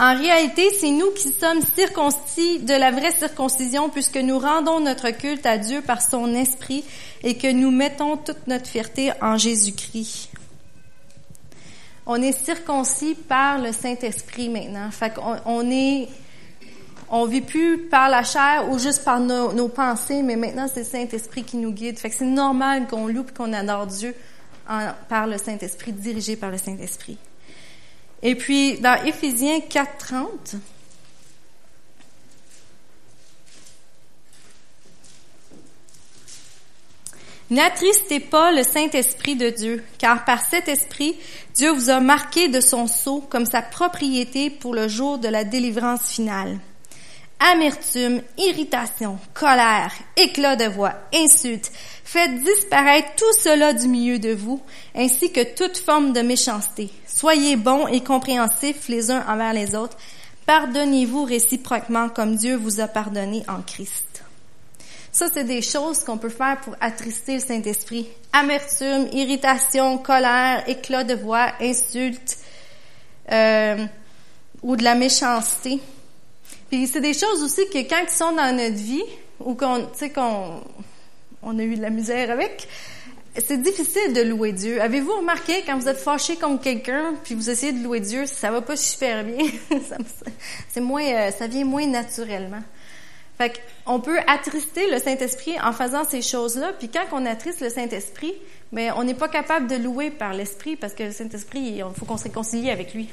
En 0.00 0.16
réalité, 0.16 0.70
c'est 0.78 0.92
nous 0.92 1.10
qui 1.10 1.32
sommes 1.32 1.60
circoncis 1.74 2.60
de 2.60 2.72
la 2.72 2.92
vraie 2.92 3.10
circoncision 3.10 3.88
puisque 3.88 4.16
nous 4.16 4.38
rendons 4.38 4.78
notre 4.78 5.10
culte 5.10 5.44
à 5.44 5.58
Dieu 5.58 5.82
par 5.82 6.00
son 6.02 6.34
esprit 6.34 6.84
et 7.24 7.36
que 7.36 7.50
nous 7.50 7.72
mettons 7.72 8.16
toute 8.16 8.46
notre 8.46 8.68
fierté 8.68 9.10
en 9.20 9.36
Jésus-Christ. 9.36 10.30
On 12.06 12.22
est 12.22 12.32
circoncis 12.32 13.16
par 13.16 13.58
le 13.58 13.72
Saint-Esprit 13.72 14.48
maintenant. 14.48 14.88
Fait 14.92 15.12
qu'on 15.12 15.36
on 15.44 15.68
est, 15.68 16.08
on 17.10 17.26
vit 17.26 17.40
plus 17.40 17.88
par 17.88 18.08
la 18.08 18.22
chair 18.22 18.70
ou 18.70 18.78
juste 18.78 19.04
par 19.04 19.18
nos, 19.18 19.68
pensées, 19.68 20.22
mais 20.22 20.36
maintenant 20.36 20.68
c'est 20.72 20.80
le 20.80 20.86
Saint-Esprit 20.86 21.42
qui 21.42 21.56
nous 21.56 21.72
guide. 21.72 21.98
Fait 21.98 22.08
que 22.08 22.14
c'est 22.14 22.24
normal 22.24 22.86
qu'on 22.86 23.08
loue 23.08 23.26
et 23.28 23.34
qu'on 23.36 23.52
adore 23.52 23.88
Dieu 23.88 24.14
par 25.08 25.26
le 25.26 25.38
Saint-Esprit, 25.38 25.92
dirigé 25.92 26.36
par 26.36 26.52
le 26.52 26.58
Saint-Esprit. 26.58 27.18
Et 28.22 28.34
puis, 28.34 28.78
dans 28.78 29.02
Éphésiens 29.04 29.58
4.30, 29.58 30.58
N'attristez 37.50 38.20
pas 38.20 38.52
le 38.52 38.62
Saint-Esprit 38.62 39.34
de 39.34 39.48
Dieu, 39.48 39.82
car 39.96 40.26
par 40.26 40.44
cet 40.44 40.68
esprit, 40.68 41.16
Dieu 41.54 41.70
vous 41.70 41.88
a 41.88 41.98
marqué 41.98 42.48
de 42.48 42.60
son 42.60 42.86
sceau 42.86 43.20
comme 43.30 43.46
sa 43.46 43.62
propriété 43.62 44.50
pour 44.50 44.74
le 44.74 44.86
jour 44.86 45.18
de 45.18 45.28
la 45.28 45.44
délivrance 45.44 46.10
finale 46.10 46.58
amertume, 47.40 48.22
irritation, 48.36 49.18
colère, 49.34 49.92
éclat 50.16 50.56
de 50.56 50.66
voix, 50.66 50.94
insultes. 51.14 51.70
Faites 52.04 52.42
disparaître 52.42 53.08
tout 53.16 53.32
cela 53.38 53.72
du 53.72 53.86
milieu 53.86 54.18
de 54.18 54.32
vous, 54.32 54.62
ainsi 54.94 55.30
que 55.30 55.54
toute 55.54 55.78
forme 55.78 56.12
de 56.12 56.20
méchanceté. 56.20 56.90
Soyez 57.06 57.56
bons 57.56 57.86
et 57.86 58.00
compréhensifs 58.00 58.88
les 58.88 59.10
uns 59.10 59.24
envers 59.28 59.52
les 59.52 59.74
autres. 59.74 59.96
Pardonnez-vous 60.46 61.24
réciproquement 61.24 62.08
comme 62.08 62.36
Dieu 62.36 62.56
vous 62.56 62.80
a 62.80 62.88
pardonné 62.88 63.44
en 63.48 63.60
Christ. 63.62 64.22
Ça, 65.12 65.26
c'est 65.32 65.44
des 65.44 65.62
choses 65.62 66.04
qu'on 66.04 66.16
peut 66.16 66.28
faire 66.28 66.60
pour 66.60 66.76
attrister 66.80 67.34
le 67.34 67.40
Saint-Esprit. 67.40 68.08
Amertume, 68.32 69.08
irritation, 69.12 69.98
colère, 69.98 70.62
éclat 70.68 71.04
de 71.04 71.14
voix, 71.14 71.52
insultes 71.60 72.38
euh, 73.32 73.84
ou 74.62 74.76
de 74.76 74.84
la 74.84 74.94
méchanceté. 74.94 75.80
Puis 76.70 76.86
c'est 76.86 77.00
des 77.00 77.14
choses 77.14 77.42
aussi 77.42 77.68
que 77.70 77.78
quand 77.88 78.02
ils 78.02 78.10
sont 78.10 78.32
dans 78.32 78.54
notre 78.56 78.76
vie 78.76 79.04
ou 79.40 79.54
qu'on, 79.54 79.80
tu 79.80 79.98
sais, 79.98 80.10
qu'on 80.10 80.60
on 81.42 81.58
a 81.58 81.62
eu 81.62 81.76
de 81.76 81.82
la 81.82 81.90
misère 81.90 82.30
avec, 82.30 82.68
c'est 83.36 83.60
difficile 83.62 84.12
de 84.12 84.22
louer 84.22 84.52
Dieu. 84.52 84.80
Avez-vous 84.82 85.12
remarqué 85.12 85.62
quand 85.64 85.78
vous 85.78 85.88
êtes 85.88 85.98
fâché 85.98 86.36
contre 86.36 86.62
quelqu'un 86.62 87.14
puis 87.24 87.34
vous 87.34 87.50
essayez 87.50 87.72
de 87.72 87.82
louer 87.82 88.00
Dieu, 88.00 88.26
ça 88.26 88.50
va 88.50 88.60
pas 88.60 88.76
super 88.76 89.24
bien? 89.24 89.46
c'est 90.68 90.80
moins, 90.80 91.04
euh, 91.04 91.30
ça 91.30 91.46
vient 91.46 91.64
moins 91.64 91.86
naturellement. 91.86 92.62
Fait 93.38 93.60
qu'on 93.84 94.00
peut 94.00 94.18
attrister 94.26 94.90
le 94.90 94.98
Saint-Esprit 94.98 95.54
en 95.62 95.72
faisant 95.72 96.02
ces 96.02 96.22
choses-là. 96.22 96.72
Puis 96.76 96.88
quand 96.88 97.04
on 97.12 97.24
attriste 97.24 97.60
le 97.60 97.70
Saint-Esprit, 97.70 98.34
mais 98.72 98.90
on 98.90 99.04
n'est 99.04 99.14
pas 99.14 99.28
capable 99.28 99.68
de 99.68 99.76
louer 99.76 100.10
par 100.10 100.34
l'Esprit 100.34 100.74
parce 100.74 100.92
que 100.92 101.04
le 101.04 101.12
Saint-Esprit, 101.12 101.60
il 101.60 101.84
faut 101.96 102.04
qu'on 102.04 102.16
se 102.16 102.24
réconcilie 102.24 102.70
avec 102.70 102.94
lui. 102.94 103.08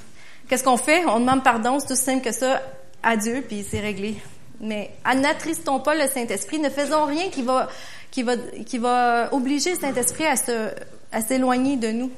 Qu'est-ce 0.50 0.64
qu'on 0.64 0.78
fait? 0.78 1.06
On 1.06 1.20
demande 1.20 1.44
pardon, 1.44 1.80
c'est 1.80 1.88
tout 1.88 1.96
simple 1.96 2.24
que 2.24 2.32
ça 2.32 2.62
à 3.06 3.16
Dieu, 3.16 3.44
puis 3.48 3.66
c'est 3.70 3.80
réglé. 3.80 4.18
Mais 4.60 4.92
n'attristons 5.06 5.80
pas 5.80 5.96
le 5.96 6.10
Saint-Esprit, 6.10 6.60
ne 6.60 6.70
faisons 6.70 7.06
rien 7.06 7.30
qui 7.30 7.44
va, 7.44 7.70
qui 8.12 8.24
va, 8.24 8.36
qui 8.66 8.78
va 8.80 9.30
obliger 9.32 9.72
le 9.72 9.80
Saint-Esprit 9.80 10.26
à 10.26 10.36
se, 10.36 10.72
à 11.12 11.22
s'éloigner 11.22 11.78
de 11.78 11.90
nous. 11.90 12.12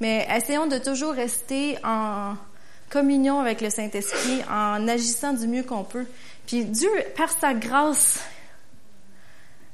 Mais 0.00 0.28
essayons 0.36 0.66
de 0.66 0.78
toujours 0.78 1.14
rester 1.14 1.78
en 1.82 2.34
communion 2.90 3.40
avec 3.40 3.62
le 3.62 3.70
Saint-Esprit, 3.70 4.42
en 4.50 4.86
agissant 4.86 5.32
du 5.32 5.46
mieux 5.46 5.62
qu'on 5.62 5.84
peut. 5.84 6.06
Puis 6.46 6.64
Dieu, 6.64 6.90
par 7.16 7.30
sa 7.30 7.54
grâce 7.54 8.20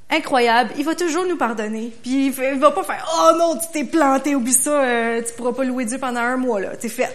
incroyable, 0.08 0.70
il 0.78 0.84
va 0.84 0.94
toujours 0.94 1.26
nous 1.26 1.36
pardonner. 1.36 1.92
Puis 2.02 2.26
il 2.26 2.58
va 2.58 2.70
pas 2.70 2.84
faire 2.84 3.06
oh 3.14 3.36
non 3.38 3.56
tu 3.56 3.66
t'es 3.72 3.84
planté 3.84 4.34
oublie 4.34 4.52
ça, 4.52 4.82
euh, 4.82 5.22
tu 5.22 5.32
pourras 5.34 5.52
pas 5.52 5.64
louer 5.64 5.86
Dieu 5.86 5.98
pendant 5.98 6.20
un 6.20 6.36
mois 6.36 6.60
là, 6.60 6.76
t'es 6.76 6.88
fait. 6.88 7.10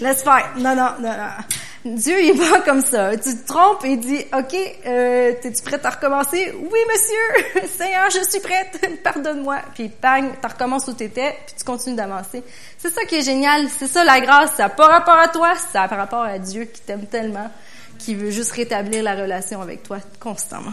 Laisse 0.00 0.22
faire. 0.22 0.52
Non 0.58 0.76
non 0.76 0.90
non 1.00 1.08
non. 1.08 1.44
Dieu, 1.84 2.18
il 2.22 2.32
va 2.38 2.60
comme 2.60 2.80
ça. 2.80 3.14
Tu 3.14 3.36
te 3.36 3.46
trompes 3.46 3.84
et 3.84 3.90
il 3.90 4.00
dit, 4.00 4.24
OK, 4.32 4.56
euh, 4.86 5.34
es-tu 5.42 5.62
prête 5.62 5.84
à 5.84 5.90
recommencer? 5.90 6.54
Oui, 6.58 6.78
monsieur! 6.90 7.68
Seigneur, 7.76 8.08
je 8.08 8.26
suis 8.26 8.40
prête! 8.40 8.80
Pardonne-moi. 9.04 9.58
Puis, 9.74 9.90
bang, 10.02 10.32
tu 10.40 10.46
recommences 10.46 10.88
où 10.88 10.94
t'étais, 10.94 11.36
puis 11.46 11.56
tu 11.58 11.64
continues 11.64 11.96
d'avancer. 11.96 12.42
C'est 12.78 12.88
ça 12.88 13.04
qui 13.04 13.16
est 13.16 13.22
génial. 13.22 13.68
C'est 13.68 13.86
ça, 13.86 14.02
la 14.02 14.18
grâce. 14.20 14.54
Ça 14.54 14.62
n'a 14.62 14.68
pas 14.70 14.86
rapport 14.86 15.18
à 15.18 15.28
toi, 15.28 15.54
ça 15.56 15.86
par 15.86 15.98
rapport 15.98 16.22
à 16.22 16.38
Dieu 16.38 16.64
qui 16.64 16.80
t'aime 16.80 17.04
tellement, 17.04 17.50
qui 17.98 18.14
veut 18.14 18.30
juste 18.30 18.52
rétablir 18.52 19.02
la 19.02 19.14
relation 19.14 19.60
avec 19.60 19.82
toi 19.82 19.98
constamment. 20.18 20.72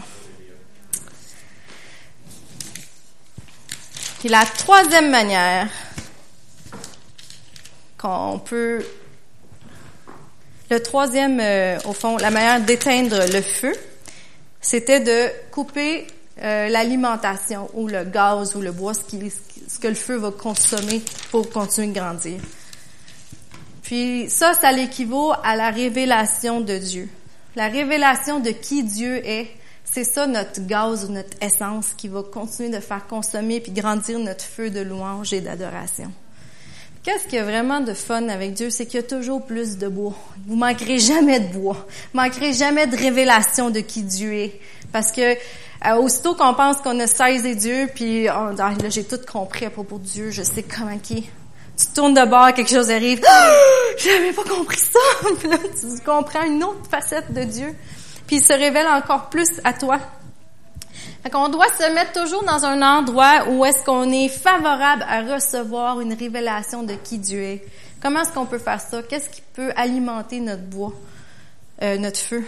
Puis 4.20 4.30
la 4.30 4.46
troisième 4.46 5.10
manière 5.10 5.68
qu'on 7.98 8.38
peut 8.38 8.82
le 10.72 10.80
troisième, 10.80 11.38
euh, 11.38 11.78
au 11.84 11.92
fond, 11.92 12.16
la 12.16 12.30
manière 12.30 12.58
d'éteindre 12.58 13.18
le 13.30 13.42
feu, 13.42 13.74
c'était 14.62 15.00
de 15.00 15.30
couper 15.50 16.06
euh, 16.42 16.70
l'alimentation 16.70 17.68
ou 17.74 17.88
le 17.88 18.04
gaz 18.04 18.56
ou 18.56 18.62
le 18.62 18.72
bois, 18.72 18.94
ce, 18.94 19.78
que 19.78 19.88
le 19.88 19.94
feu 19.94 20.16
va 20.16 20.30
consommer 20.30 21.02
pour 21.30 21.50
continuer 21.50 21.88
de 21.88 21.92
grandir. 21.92 22.40
Puis 23.82 24.30
ça, 24.30 24.54
ça 24.54 24.72
l'équivaut 24.72 25.34
à 25.44 25.56
la 25.56 25.68
révélation 25.68 26.62
de 26.62 26.78
Dieu. 26.78 27.10
La 27.54 27.68
révélation 27.68 28.40
de 28.40 28.48
qui 28.50 28.82
Dieu 28.82 29.20
est, 29.28 29.48
c'est 29.84 30.04
ça 30.04 30.26
notre 30.26 30.66
gaz 30.66 31.04
ou 31.04 31.12
notre 31.12 31.36
essence 31.42 31.92
qui 31.92 32.08
va 32.08 32.22
continuer 32.22 32.70
de 32.70 32.80
faire 32.80 33.06
consommer 33.06 33.60
puis 33.60 33.72
grandir 33.72 34.18
notre 34.18 34.44
feu 34.44 34.70
de 34.70 34.80
louange 34.80 35.34
et 35.34 35.42
d'adoration. 35.42 36.10
Qu'est-ce 37.02 37.24
qu'il 37.24 37.34
y 37.34 37.38
a 37.38 37.44
vraiment 37.44 37.80
de 37.80 37.94
fun 37.94 38.28
avec 38.28 38.54
Dieu, 38.54 38.70
c'est 38.70 38.86
qu'il 38.86 39.00
y 39.00 39.02
a 39.02 39.06
toujours 39.06 39.44
plus 39.44 39.76
de 39.76 39.88
bois. 39.88 40.14
Vous 40.46 40.54
manquerez 40.54 41.00
jamais 41.00 41.40
de 41.40 41.52
bois. 41.52 41.84
Vous 42.14 42.20
manquerez 42.20 42.52
jamais 42.52 42.86
de 42.86 42.96
révélation 42.96 43.70
de 43.70 43.80
qui 43.80 44.02
Dieu 44.02 44.32
est. 44.32 44.60
Parce 44.92 45.10
que 45.10 45.34
euh, 45.84 45.94
aussitôt 45.96 46.36
qu'on 46.36 46.54
pense 46.54 46.76
qu'on 46.76 47.00
a 47.00 47.08
saisi 47.08 47.56
Dieu, 47.56 47.88
puis 47.92 48.28
oh, 48.28 48.54
là 48.56 48.72
j'ai 48.88 49.02
tout 49.02 49.18
compris 49.30 49.64
à 49.66 49.70
propos 49.70 49.98
de 49.98 50.04
Dieu, 50.04 50.30
je 50.30 50.44
sais 50.44 50.62
comment 50.62 50.96
qui. 50.98 51.28
Tu 51.76 51.86
tournes 51.92 52.14
de 52.14 52.24
bord, 52.24 52.52
quelque 52.54 52.70
chose 52.70 52.90
arrive. 52.90 53.20
Oh, 53.28 53.94
J'avais 53.98 54.32
pas 54.32 54.44
compris 54.44 54.78
ça. 54.78 55.28
puis 55.40 55.48
là, 55.50 55.58
tu 55.58 56.04
comprends 56.04 56.44
une 56.44 56.62
autre 56.62 56.88
facette 56.88 57.32
de 57.32 57.42
Dieu. 57.42 57.74
Puis 58.28 58.36
il 58.36 58.42
se 58.42 58.52
révèle 58.52 58.86
encore 58.86 59.28
plus 59.28 59.60
à 59.64 59.72
toi. 59.72 59.98
Qu'on 61.30 61.48
doit 61.48 61.68
se 61.68 61.94
mettre 61.94 62.20
toujours 62.20 62.44
dans 62.44 62.64
un 62.64 62.82
endroit 62.82 63.48
où 63.48 63.64
est-ce 63.64 63.84
qu'on 63.84 64.10
est 64.10 64.28
favorable 64.28 65.04
à 65.08 65.22
recevoir 65.22 66.00
une 66.00 66.12
révélation 66.12 66.82
de 66.82 66.94
qui 66.94 67.18
Dieu 67.18 67.40
est. 67.40 67.64
Comment 68.02 68.22
est-ce 68.22 68.32
qu'on 68.32 68.44
peut 68.44 68.58
faire 68.58 68.80
ça? 68.80 69.02
Qu'est-ce 69.02 69.30
qui 69.30 69.40
peut 69.54 69.72
alimenter 69.76 70.40
notre 70.40 70.64
bois, 70.64 70.92
euh, 71.82 71.96
notre 71.96 72.18
feu? 72.18 72.44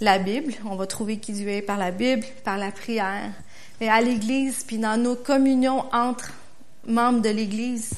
La 0.00 0.18
Bible. 0.18 0.52
On 0.64 0.74
va 0.74 0.86
trouver 0.86 1.18
qui 1.18 1.32
Dieu 1.32 1.48
est 1.48 1.62
par 1.62 1.78
la 1.78 1.92
Bible, 1.92 2.26
par 2.44 2.58
la 2.58 2.72
prière. 2.72 3.30
Et 3.80 3.88
à 3.88 4.00
l'Église, 4.00 4.64
puis 4.64 4.78
dans 4.78 5.00
nos 5.00 5.14
communions 5.14 5.86
entre 5.92 6.32
membres 6.86 7.22
de 7.22 7.30
l'Église. 7.30 7.92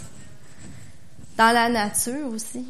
Dans 1.37 1.53
la 1.53 1.69
nature 1.69 2.29
aussi. 2.33 2.67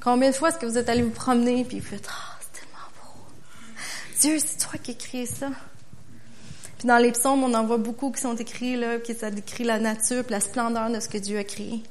Combien 0.00 0.30
de 0.30 0.34
fois 0.34 0.50
est-ce 0.50 0.58
que 0.58 0.66
vous 0.66 0.78
êtes 0.78 0.88
allé 0.88 1.02
vous 1.02 1.10
promener 1.10 1.64
puis 1.64 1.80
vous 1.80 1.86
faites, 1.86 2.08
ah, 2.08 2.38
c'est 2.40 2.60
tellement 2.60 2.86
beau. 3.02 3.24
Dieu, 4.20 4.38
c'est 4.38 4.58
toi 4.64 4.78
qui 4.78 4.92
as 4.92 4.94
créé 4.94 5.26
ça. 5.26 5.48
Puis 6.78 6.86
dans 6.86 6.98
les 6.98 7.10
psaumes, 7.10 7.42
on 7.42 7.52
en 7.54 7.64
voit 7.64 7.78
beaucoup 7.78 8.12
qui 8.12 8.20
sont 8.20 8.36
écrits, 8.36 8.76
là, 8.76 8.98
qui 8.98 9.12
ça 9.14 9.32
décrit 9.32 9.64
la 9.64 9.80
nature, 9.80 10.22
puis 10.22 10.30
la 10.30 10.40
splendeur 10.40 10.88
de 10.90 11.00
ce 11.00 11.08
que 11.08 11.18
Dieu 11.18 11.38
a 11.38 11.44
créé. 11.44 11.82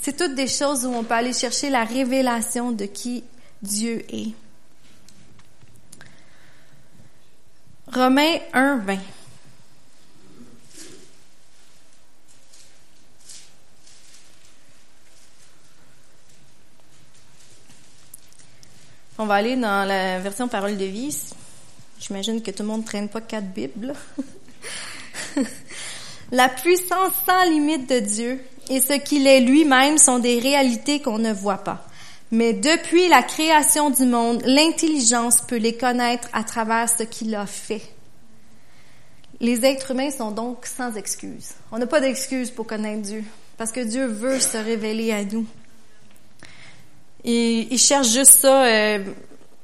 C'est 0.00 0.16
toutes 0.16 0.34
des 0.34 0.48
choses 0.48 0.84
où 0.84 0.90
on 0.92 1.04
peut 1.04 1.14
aller 1.14 1.32
chercher 1.32 1.70
la 1.70 1.84
révélation 1.84 2.72
de 2.72 2.86
qui 2.86 3.22
Dieu 3.62 4.04
est. 4.12 4.32
Romains 7.86 8.38
1, 8.52 8.78
20. 8.78 8.98
On 19.18 19.26
va 19.26 19.34
aller 19.34 19.54
dans 19.54 19.86
la 19.86 20.18
version 20.18 20.48
parole 20.48 20.76
de 20.76 20.84
vie. 20.84 21.16
J'imagine 22.02 22.42
que 22.42 22.50
tout 22.50 22.64
le 22.64 22.68
monde 22.68 22.80
ne 22.80 22.86
traîne 22.86 23.08
pas 23.08 23.20
quatre 23.20 23.46
Bibles. 23.46 23.94
la 26.32 26.48
puissance 26.48 27.12
sans 27.24 27.44
limite 27.44 27.88
de 27.88 28.00
Dieu 28.00 28.40
et 28.68 28.80
ce 28.80 28.94
qu'il 28.94 29.24
est 29.28 29.40
lui-même 29.40 29.98
sont 29.98 30.18
des 30.18 30.40
réalités 30.40 31.00
qu'on 31.00 31.18
ne 31.18 31.32
voit 31.32 31.58
pas. 31.58 31.86
Mais 32.32 32.54
depuis 32.54 33.08
la 33.08 33.22
création 33.22 33.90
du 33.90 34.04
monde, 34.04 34.42
l'intelligence 34.44 35.42
peut 35.42 35.58
les 35.58 35.76
connaître 35.76 36.28
à 36.32 36.42
travers 36.42 36.88
ce 36.88 37.04
qu'il 37.04 37.36
a 37.36 37.46
fait. 37.46 37.82
Les 39.38 39.64
êtres 39.64 39.92
humains 39.92 40.10
sont 40.10 40.32
donc 40.32 40.66
sans 40.66 40.96
excuse. 40.96 41.50
On 41.70 41.78
n'a 41.78 41.86
pas 41.86 42.00
d'excuse 42.00 42.50
pour 42.50 42.66
connaître 42.66 43.02
Dieu, 43.02 43.22
parce 43.56 43.70
que 43.70 43.80
Dieu 43.80 44.06
veut 44.06 44.40
se 44.40 44.56
révéler 44.56 45.12
à 45.12 45.24
nous. 45.24 45.46
Il 47.22 47.78
cherche 47.78 48.08
juste 48.08 48.40
ça. 48.40 48.64
Euh, 48.64 49.04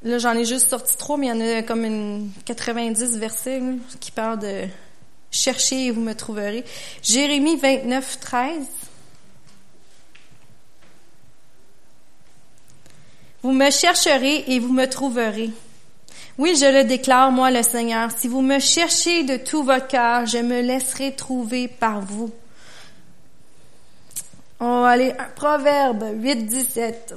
Là, 0.03 0.19
j'en 0.19 0.35
ai 0.35 0.45
juste 0.45 0.69
sorti 0.69 0.97
trois, 0.97 1.17
mais 1.17 1.27
il 1.27 1.31
y 1.31 1.33
en 1.33 1.59
a 1.59 1.63
comme 1.63 1.85
une 1.85 2.31
90 2.45 3.19
versets 3.19 3.61
qui 3.99 4.13
parlent 4.13 4.39
de 4.39 4.65
chercher 5.31 5.87
et 5.87 5.91
vous 5.91 6.01
me 6.01 6.15
trouverez. 6.15 6.65
Jérémie 7.03 7.57
29, 7.57 8.21
13. 8.21 8.67
Vous 13.43 13.53
me 13.53 13.71
chercherez 13.71 14.45
et 14.49 14.61
vous 14.61 14.73
me 14.73 14.87
trouverez. 14.87 15.51
Oui, 16.39 16.55
je 16.55 16.67
le 16.67 16.85
déclare, 16.85 17.33
moi 17.33 17.51
le 17.51 17.65
Seigneur. 17.65 18.11
Si 18.17 18.29
vous 18.29 18.43
me 18.43 18.61
cherchez 18.61 19.25
de 19.25 19.37
tout 19.37 19.65
votre 19.65 19.89
cœur, 19.89 20.27
je 20.27 20.39
me 20.39 20.61
laisserai 20.61 21.17
trouver 21.17 21.67
par 21.67 22.01
vous. 22.01 22.31
On 24.61 24.83
va 24.83 24.91
aller, 24.91 25.13
Proverbe 25.35 26.05
8, 26.15 26.47
17. 26.47 27.15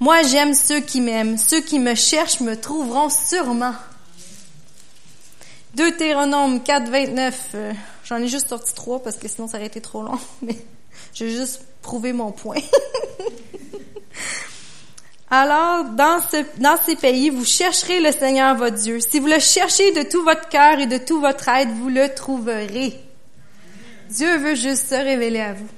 Moi, 0.00 0.22
j'aime 0.22 0.54
ceux 0.54 0.80
qui 0.80 1.02
m'aiment. 1.02 1.36
Ceux 1.36 1.60
qui 1.60 1.78
me 1.78 1.94
cherchent 1.94 2.40
me 2.40 2.58
trouveront 2.58 3.10
sûrement. 3.10 3.74
Deutéronome 5.74 6.62
4, 6.62 6.90
29. 6.90 7.48
Euh, 7.54 7.72
j'en 8.04 8.16
ai 8.16 8.26
juste 8.26 8.48
sorti 8.48 8.72
trois 8.74 9.02
parce 9.02 9.18
que 9.18 9.28
sinon 9.28 9.46
ça 9.46 9.58
aurait 9.58 9.66
été 9.66 9.82
trop 9.82 10.02
long. 10.02 10.18
Mais 10.42 10.56
je 11.14 11.24
vais 11.24 11.30
juste 11.30 11.60
prouver 11.82 12.14
mon 12.14 12.32
point. 12.32 12.56
Alors, 15.30 15.84
dans, 15.90 16.18
dans 16.56 16.78
ces 16.82 16.96
pays, 16.96 17.28
vous 17.28 17.44
chercherez 17.44 18.00
le 18.00 18.10
Seigneur 18.10 18.56
votre 18.56 18.76
Dieu. 18.76 19.00
Si 19.00 19.20
vous 19.20 19.28
le 19.28 19.38
cherchez 19.38 19.92
de 19.92 20.02
tout 20.02 20.24
votre 20.24 20.48
cœur 20.48 20.80
et 20.80 20.86
de 20.86 20.96
tout 20.96 21.20
votre 21.20 21.46
aide, 21.50 21.68
vous 21.76 21.90
le 21.90 22.08
trouverez. 22.14 22.98
Dieu 24.08 24.38
veut 24.38 24.54
juste 24.54 24.88
se 24.88 24.94
révéler 24.94 25.40
à 25.40 25.52
vous. 25.52 25.68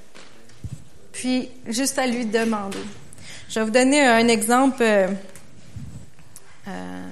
Puis, 1.11 1.49
juste 1.67 1.99
à 1.99 2.07
lui 2.07 2.25
demander. 2.25 2.79
Je 3.53 3.59
vais 3.59 3.65
vous 3.65 3.71
donner 3.71 4.03
un 4.03 4.27
exemple. 4.29 4.81
Euh, 4.81 5.09
euh, 6.67 7.03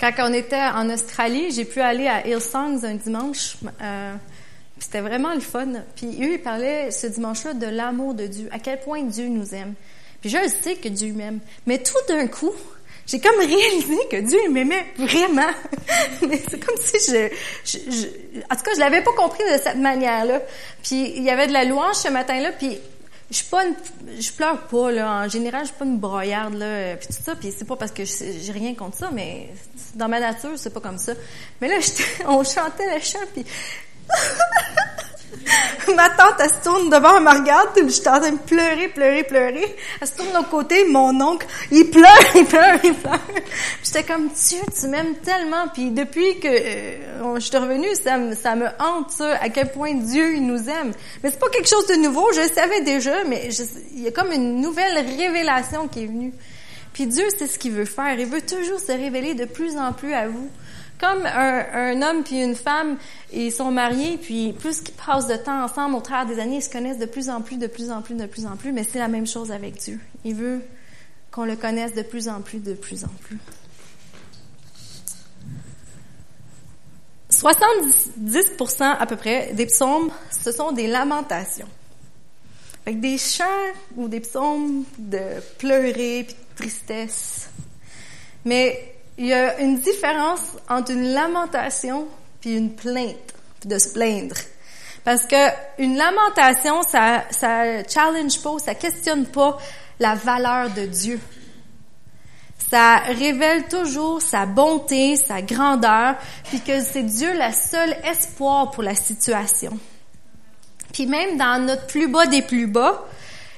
quand 0.00 0.12
on 0.20 0.32
était 0.32 0.56
en 0.56 0.88
Australie, 0.88 1.50
j'ai 1.50 1.66
pu 1.66 1.82
aller 1.82 2.06
à 2.06 2.26
Hillsongs 2.26 2.84
un 2.84 2.94
dimanche. 2.94 3.58
Euh, 3.82 4.14
c'était 4.78 5.02
vraiment 5.02 5.34
le 5.34 5.40
fun. 5.40 5.68
Puis 5.94 6.06
eux, 6.22 6.32
ils 6.32 6.42
parlaient 6.42 6.90
ce 6.90 7.06
dimanche-là 7.08 7.52
de 7.52 7.66
l'amour 7.66 8.14
de 8.14 8.26
Dieu, 8.26 8.48
à 8.50 8.60
quel 8.60 8.80
point 8.80 9.02
Dieu 9.02 9.28
nous 9.28 9.54
aime. 9.54 9.74
Puis 10.22 10.30
je 10.30 10.38
sais 10.62 10.76
que 10.76 10.88
Dieu 10.88 11.12
m'aime. 11.12 11.40
Mais 11.66 11.76
tout 11.76 11.92
d'un 12.08 12.28
coup, 12.28 12.54
j'ai 13.06 13.20
comme 13.20 13.38
réalisé 13.38 13.98
que 14.10 14.22
Dieu 14.22 14.40
m'aimait 14.48 14.86
vraiment. 14.96 15.52
Mais 16.26 16.40
c'est 16.48 16.64
comme 16.64 16.78
si 16.80 17.12
je, 17.12 17.28
je, 17.62 17.78
je, 17.90 18.06
En 18.50 18.56
tout 18.56 18.62
cas, 18.62 18.74
je 18.74 18.80
l'avais 18.80 19.02
pas 19.02 19.12
compris 19.12 19.44
de 19.52 19.58
cette 19.58 19.76
manière-là. 19.76 20.40
Puis 20.82 21.12
il 21.14 21.24
y 21.24 21.28
avait 21.28 21.46
de 21.46 21.52
la 21.52 21.66
louange 21.66 21.96
ce 21.96 22.08
matin-là, 22.08 22.52
puis 22.52 22.78
je 23.34 23.38
suis 23.38 23.50
pas 23.50 23.66
une, 23.66 23.74
je 24.20 24.30
pleure 24.30 24.60
pas 24.68 24.92
là. 24.92 25.24
En 25.24 25.28
général, 25.28 25.62
je 25.62 25.66
suis 25.66 25.76
pas 25.76 25.84
une 25.84 25.98
broyarde 25.98 26.54
là, 26.54 26.94
puis 26.94 27.08
tout 27.08 27.20
ça. 27.20 27.34
Puis 27.34 27.52
c'est 27.56 27.64
pas 27.64 27.74
parce 27.74 27.90
que 27.90 28.04
j'ai 28.04 28.52
rien 28.52 28.76
contre 28.76 28.96
ça, 28.96 29.10
mais 29.12 29.52
dans 29.96 30.08
ma 30.08 30.20
nature, 30.20 30.52
c'est 30.56 30.72
pas 30.72 30.78
comme 30.78 30.98
ça. 30.98 31.14
Mais 31.60 31.66
là, 31.66 31.74
on 32.28 32.44
chantait 32.44 32.94
le 32.94 33.00
chant, 33.00 33.18
puis 33.32 33.44
Ma 35.94 36.08
tante, 36.10 36.34
elle 36.40 36.50
se 36.50 36.62
tourne 36.62 36.88
devant, 36.90 37.16
elle 37.16 37.22
me 37.22 37.30
regarde, 37.30 37.68
j'étais 37.88 38.08
en 38.08 38.20
train 38.20 38.32
de 38.32 38.38
pleurer, 38.38 38.88
pleurer, 38.88 39.22
pleurer. 39.24 39.76
Elle 40.00 40.08
se 40.08 40.14
tourne 40.14 40.30
de 40.30 40.48
côté, 40.48 40.84
mon 40.86 41.20
oncle, 41.20 41.46
il 41.70 41.90
pleure, 41.90 42.10
il 42.34 42.44
pleure, 42.44 42.78
il 42.82 42.94
pleure. 42.94 43.20
J'étais 43.82 44.02
comme, 44.02 44.28
Dieu, 44.28 44.58
tu 44.78 44.88
m'aimes 44.88 45.16
tellement. 45.16 45.68
Puis 45.72 45.90
depuis 45.90 46.38
que 46.40 46.48
euh, 46.48 47.34
je 47.36 47.40
suis 47.40 47.56
revenue, 47.56 47.94
ça, 48.02 48.16
me, 48.16 48.34
ça 48.34 48.54
me 48.54 48.66
hante, 48.78 49.10
ça, 49.10 49.36
à 49.40 49.48
quel 49.48 49.70
point 49.70 49.94
Dieu, 49.94 50.36
il 50.36 50.46
nous 50.46 50.68
aime. 50.68 50.92
Mais 51.22 51.30
c'est 51.30 51.40
pas 51.40 51.50
quelque 51.50 51.68
chose 51.68 51.86
de 51.86 51.96
nouveau, 51.96 52.32
je 52.32 52.40
le 52.40 52.48
savais 52.48 52.80
déjà, 52.82 53.24
mais 53.24 53.48
il 53.94 54.02
y 54.02 54.08
a 54.08 54.10
comme 54.10 54.32
une 54.32 54.60
nouvelle 54.60 55.04
révélation 55.18 55.88
qui 55.88 56.04
est 56.04 56.06
venue. 56.06 56.32
Puis 56.92 57.06
Dieu, 57.06 57.24
c'est 57.36 57.48
ce 57.48 57.58
qu'il 57.58 57.72
veut 57.72 57.84
faire. 57.84 58.18
Il 58.18 58.26
veut 58.26 58.40
toujours 58.40 58.78
se 58.78 58.92
révéler 58.92 59.34
de 59.34 59.44
plus 59.44 59.76
en 59.76 59.92
plus 59.92 60.14
à 60.14 60.28
vous 60.28 60.48
comme 61.04 61.26
un, 61.26 62.02
homme 62.02 62.22
puis 62.22 62.42
une 62.42 62.54
femme, 62.54 62.96
ils 63.32 63.52
sont 63.52 63.70
mariés, 63.70 64.16
puis 64.16 64.52
plus 64.52 64.80
qu'ils 64.80 64.94
passent 64.94 65.26
de 65.26 65.36
temps 65.36 65.64
ensemble 65.64 65.96
au 65.96 66.00
travers 66.00 66.26
des 66.26 66.40
années, 66.40 66.56
ils 66.56 66.62
se 66.62 66.70
connaissent 66.70 66.98
de 66.98 67.06
plus 67.06 67.28
en 67.28 67.42
plus, 67.42 67.56
de 67.56 67.66
plus 67.66 67.90
en 67.90 68.00
plus, 68.00 68.14
de 68.14 68.26
plus 68.26 68.46
en 68.46 68.56
plus, 68.56 68.72
mais 68.72 68.84
c'est 68.84 68.98
la 68.98 69.08
même 69.08 69.26
chose 69.26 69.52
avec 69.52 69.76
Dieu. 69.76 70.00
Il 70.24 70.34
veut 70.34 70.62
qu'on 71.30 71.44
le 71.44 71.56
connaisse 71.56 71.94
de 71.94 72.02
plus 72.02 72.28
en 72.28 72.40
plus, 72.40 72.58
de 72.58 72.74
plus 72.74 73.04
en 73.04 73.10
plus. 73.22 73.38
70% 77.30 78.82
à 78.82 79.06
peu 79.06 79.16
près 79.16 79.52
des 79.52 79.66
psaumes, 79.66 80.10
ce 80.30 80.52
sont 80.52 80.72
des 80.72 80.86
lamentations. 80.86 81.68
Avec 82.86 83.00
des 83.00 83.18
chants 83.18 83.44
ou 83.96 84.08
des 84.08 84.20
psaumes 84.20 84.84
de 84.98 85.40
pleurer 85.58 86.24
puis 86.24 86.34
de 86.34 86.56
tristesse. 86.56 87.48
Mais 88.44 88.93
il 89.16 89.26
y 89.26 89.32
a 89.32 89.60
une 89.60 89.78
différence 89.78 90.40
entre 90.68 90.92
une 90.92 91.12
lamentation 91.12 92.08
puis 92.40 92.56
une 92.56 92.74
plainte, 92.74 93.34
de 93.64 93.78
se 93.78 93.90
plaindre. 93.90 94.36
Parce 95.04 95.24
que 95.26 95.36
une 95.78 95.96
lamentation, 95.96 96.82
ça, 96.82 97.24
ça 97.30 97.84
challenge 97.84 98.40
pas, 98.42 98.58
ça 98.58 98.74
questionne 98.74 99.26
pas 99.26 99.58
la 100.00 100.14
valeur 100.14 100.70
de 100.70 100.86
Dieu. 100.86 101.20
Ça 102.70 102.96
révèle 102.98 103.68
toujours 103.68 104.20
sa 104.20 104.46
bonté, 104.46 105.16
sa 105.16 105.42
grandeur, 105.42 106.16
puis 106.44 106.60
que 106.60 106.80
c'est 106.80 107.02
Dieu 107.02 107.30
le 107.32 107.52
seul 107.52 107.94
espoir 108.04 108.70
pour 108.70 108.82
la 108.82 108.94
situation. 108.94 109.78
Puis 110.92 111.06
même 111.06 111.36
dans 111.36 111.64
notre 111.64 111.86
plus 111.86 112.08
bas 112.08 112.26
des 112.26 112.42
plus 112.42 112.66
bas, 112.66 113.04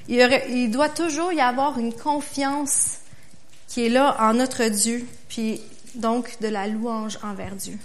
il 0.09 0.71
doit 0.71 0.88
toujours 0.88 1.33
y 1.33 1.40
avoir 1.40 1.79
une 1.79 1.95
confiance 1.95 2.99
qui 3.69 3.87
est 3.87 3.89
là 3.89 4.17
en 4.21 4.35
notre 4.35 4.65
Dieu, 4.65 5.07
puis 5.29 5.61
donc 5.95 6.37
de 6.41 6.49
la 6.49 6.67
louange 6.67 7.19
envers 7.23 7.55
Dieu. 7.55 7.79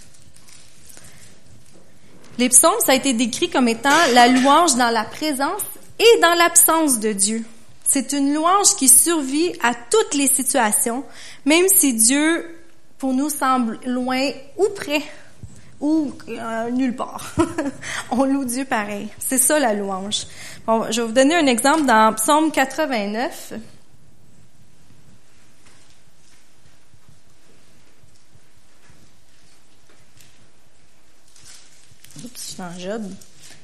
Les 2.38 2.50
psaumes, 2.50 2.80
ça 2.86 2.94
a 2.94 2.96
été 2.96 3.14
décrit 3.14 3.50
comme 3.50 3.68
étant 3.68 3.90
la 4.14 4.28
louange 4.28 4.76
dans 4.76 4.90
la 4.90 5.04
présence 5.04 5.62
et 6.00 6.20
dans 6.22 6.34
l'absence 6.34 7.00
de 7.00 7.12
Dieu. 7.12 7.44
C'est 7.84 8.14
une 8.14 8.34
louange 8.34 8.76
qui 8.78 8.88
survit 8.88 9.52
à 9.62 9.74
toutes 9.76 10.14
les 10.14 10.28
situations, 10.28 11.04
même 11.46 11.68
si 11.68 11.94
Dieu, 11.94 12.46
pour 12.98 13.14
nous, 13.14 13.30
semble 13.30 13.80
loin 13.86 14.30
ou 14.58 14.70
près 14.76 15.02
ou 15.82 16.14
euh, 16.30 16.70
nulle 16.70 16.96
part. 16.96 17.34
On 18.12 18.24
loue 18.24 18.46
Dieu 18.46 18.66
pareil. 18.66 19.10
C'est 19.20 19.40
ça 19.40 19.60
la 19.60 19.74
louange. 19.74 20.28
Bon, 20.66 20.86
je 20.90 21.02
vais 21.02 21.08
vous 21.08 21.14
donner 21.14 21.36
un 21.36 21.48
exemple 21.48 21.86
dans 21.86 22.14
Psaume 22.14 22.52
89. 22.52 23.54
Oups, 32.18 32.32
je 32.36 32.54
suis 32.54 32.62
en 32.62 32.78
Job. 32.78 33.04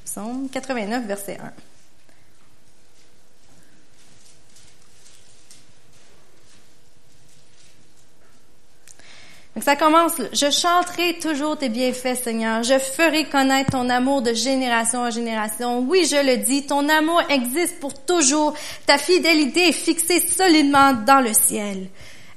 Psaume 0.04 0.48
89, 0.50 1.06
verset 1.06 1.38
1. 1.40 1.52
Donc 9.58 9.64
ça 9.64 9.74
commence, 9.74 10.12
je 10.32 10.50
chanterai 10.52 11.18
toujours 11.18 11.58
tes 11.58 11.68
bienfaits, 11.68 12.22
Seigneur. 12.22 12.62
Je 12.62 12.78
ferai 12.78 13.24
connaître 13.24 13.72
ton 13.72 13.90
amour 13.90 14.22
de 14.22 14.32
génération 14.32 15.00
en 15.00 15.10
génération. 15.10 15.80
Oui, 15.80 16.06
je 16.08 16.24
le 16.24 16.36
dis, 16.36 16.64
ton 16.64 16.88
amour 16.88 17.20
existe 17.28 17.80
pour 17.80 17.92
toujours. 17.92 18.54
Ta 18.86 18.98
fidélité 18.98 19.70
est 19.70 19.72
fixée 19.72 20.20
solidement 20.20 20.92
dans 20.92 21.20
le 21.20 21.32
ciel. 21.34 21.88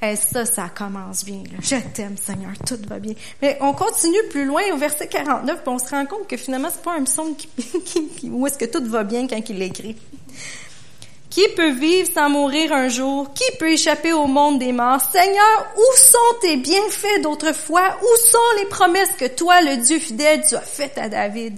Et 0.03 0.15
ça, 0.15 0.45
ça 0.45 0.69
commence 0.75 1.23
bien. 1.23 1.43
Je 1.61 1.75
t'aime, 1.93 2.17
Seigneur, 2.17 2.53
tout 2.65 2.79
va 2.87 2.97
bien. 2.97 3.13
Mais 3.41 3.57
on 3.61 3.73
continue 3.73 4.23
plus 4.31 4.45
loin 4.45 4.63
au 4.73 4.77
verset 4.77 5.07
49, 5.07 5.61
puis 5.61 5.73
on 5.73 5.77
se 5.77 5.89
rend 5.89 6.05
compte 6.07 6.27
que 6.27 6.37
finalement, 6.37 6.69
c'est 6.71 6.81
pas 6.81 6.93
un 6.93 7.03
psaume 7.03 7.35
qui, 7.35 8.07
qui, 8.09 8.29
où 8.29 8.47
est-ce 8.47 8.57
que 8.57 8.65
tout 8.65 8.83
va 8.85 9.03
bien 9.03 9.27
quand 9.27 9.39
il 9.47 9.59
l'écrit. 9.59 9.95
Qui 11.29 11.47
peut 11.55 11.71
vivre 11.71 12.09
sans 12.13 12.29
mourir 12.29 12.73
un 12.73 12.89
jour? 12.89 13.31
Qui 13.33 13.57
peut 13.57 13.71
échapper 13.71 14.11
au 14.11 14.25
monde 14.25 14.59
des 14.59 14.73
morts? 14.73 14.99
Seigneur, 14.99 15.67
où 15.77 15.97
sont 15.97 16.39
tes 16.41 16.57
bienfaits 16.57 17.21
d'autrefois? 17.21 17.97
Où 18.01 18.21
sont 18.21 18.59
les 18.59 18.65
promesses 18.65 19.13
que 19.17 19.27
toi, 19.27 19.61
le 19.61 19.77
Dieu 19.77 19.99
fidèle, 19.99 20.43
tu 20.45 20.55
as 20.55 20.61
faites 20.61 20.97
à 20.97 21.07
David? 21.07 21.57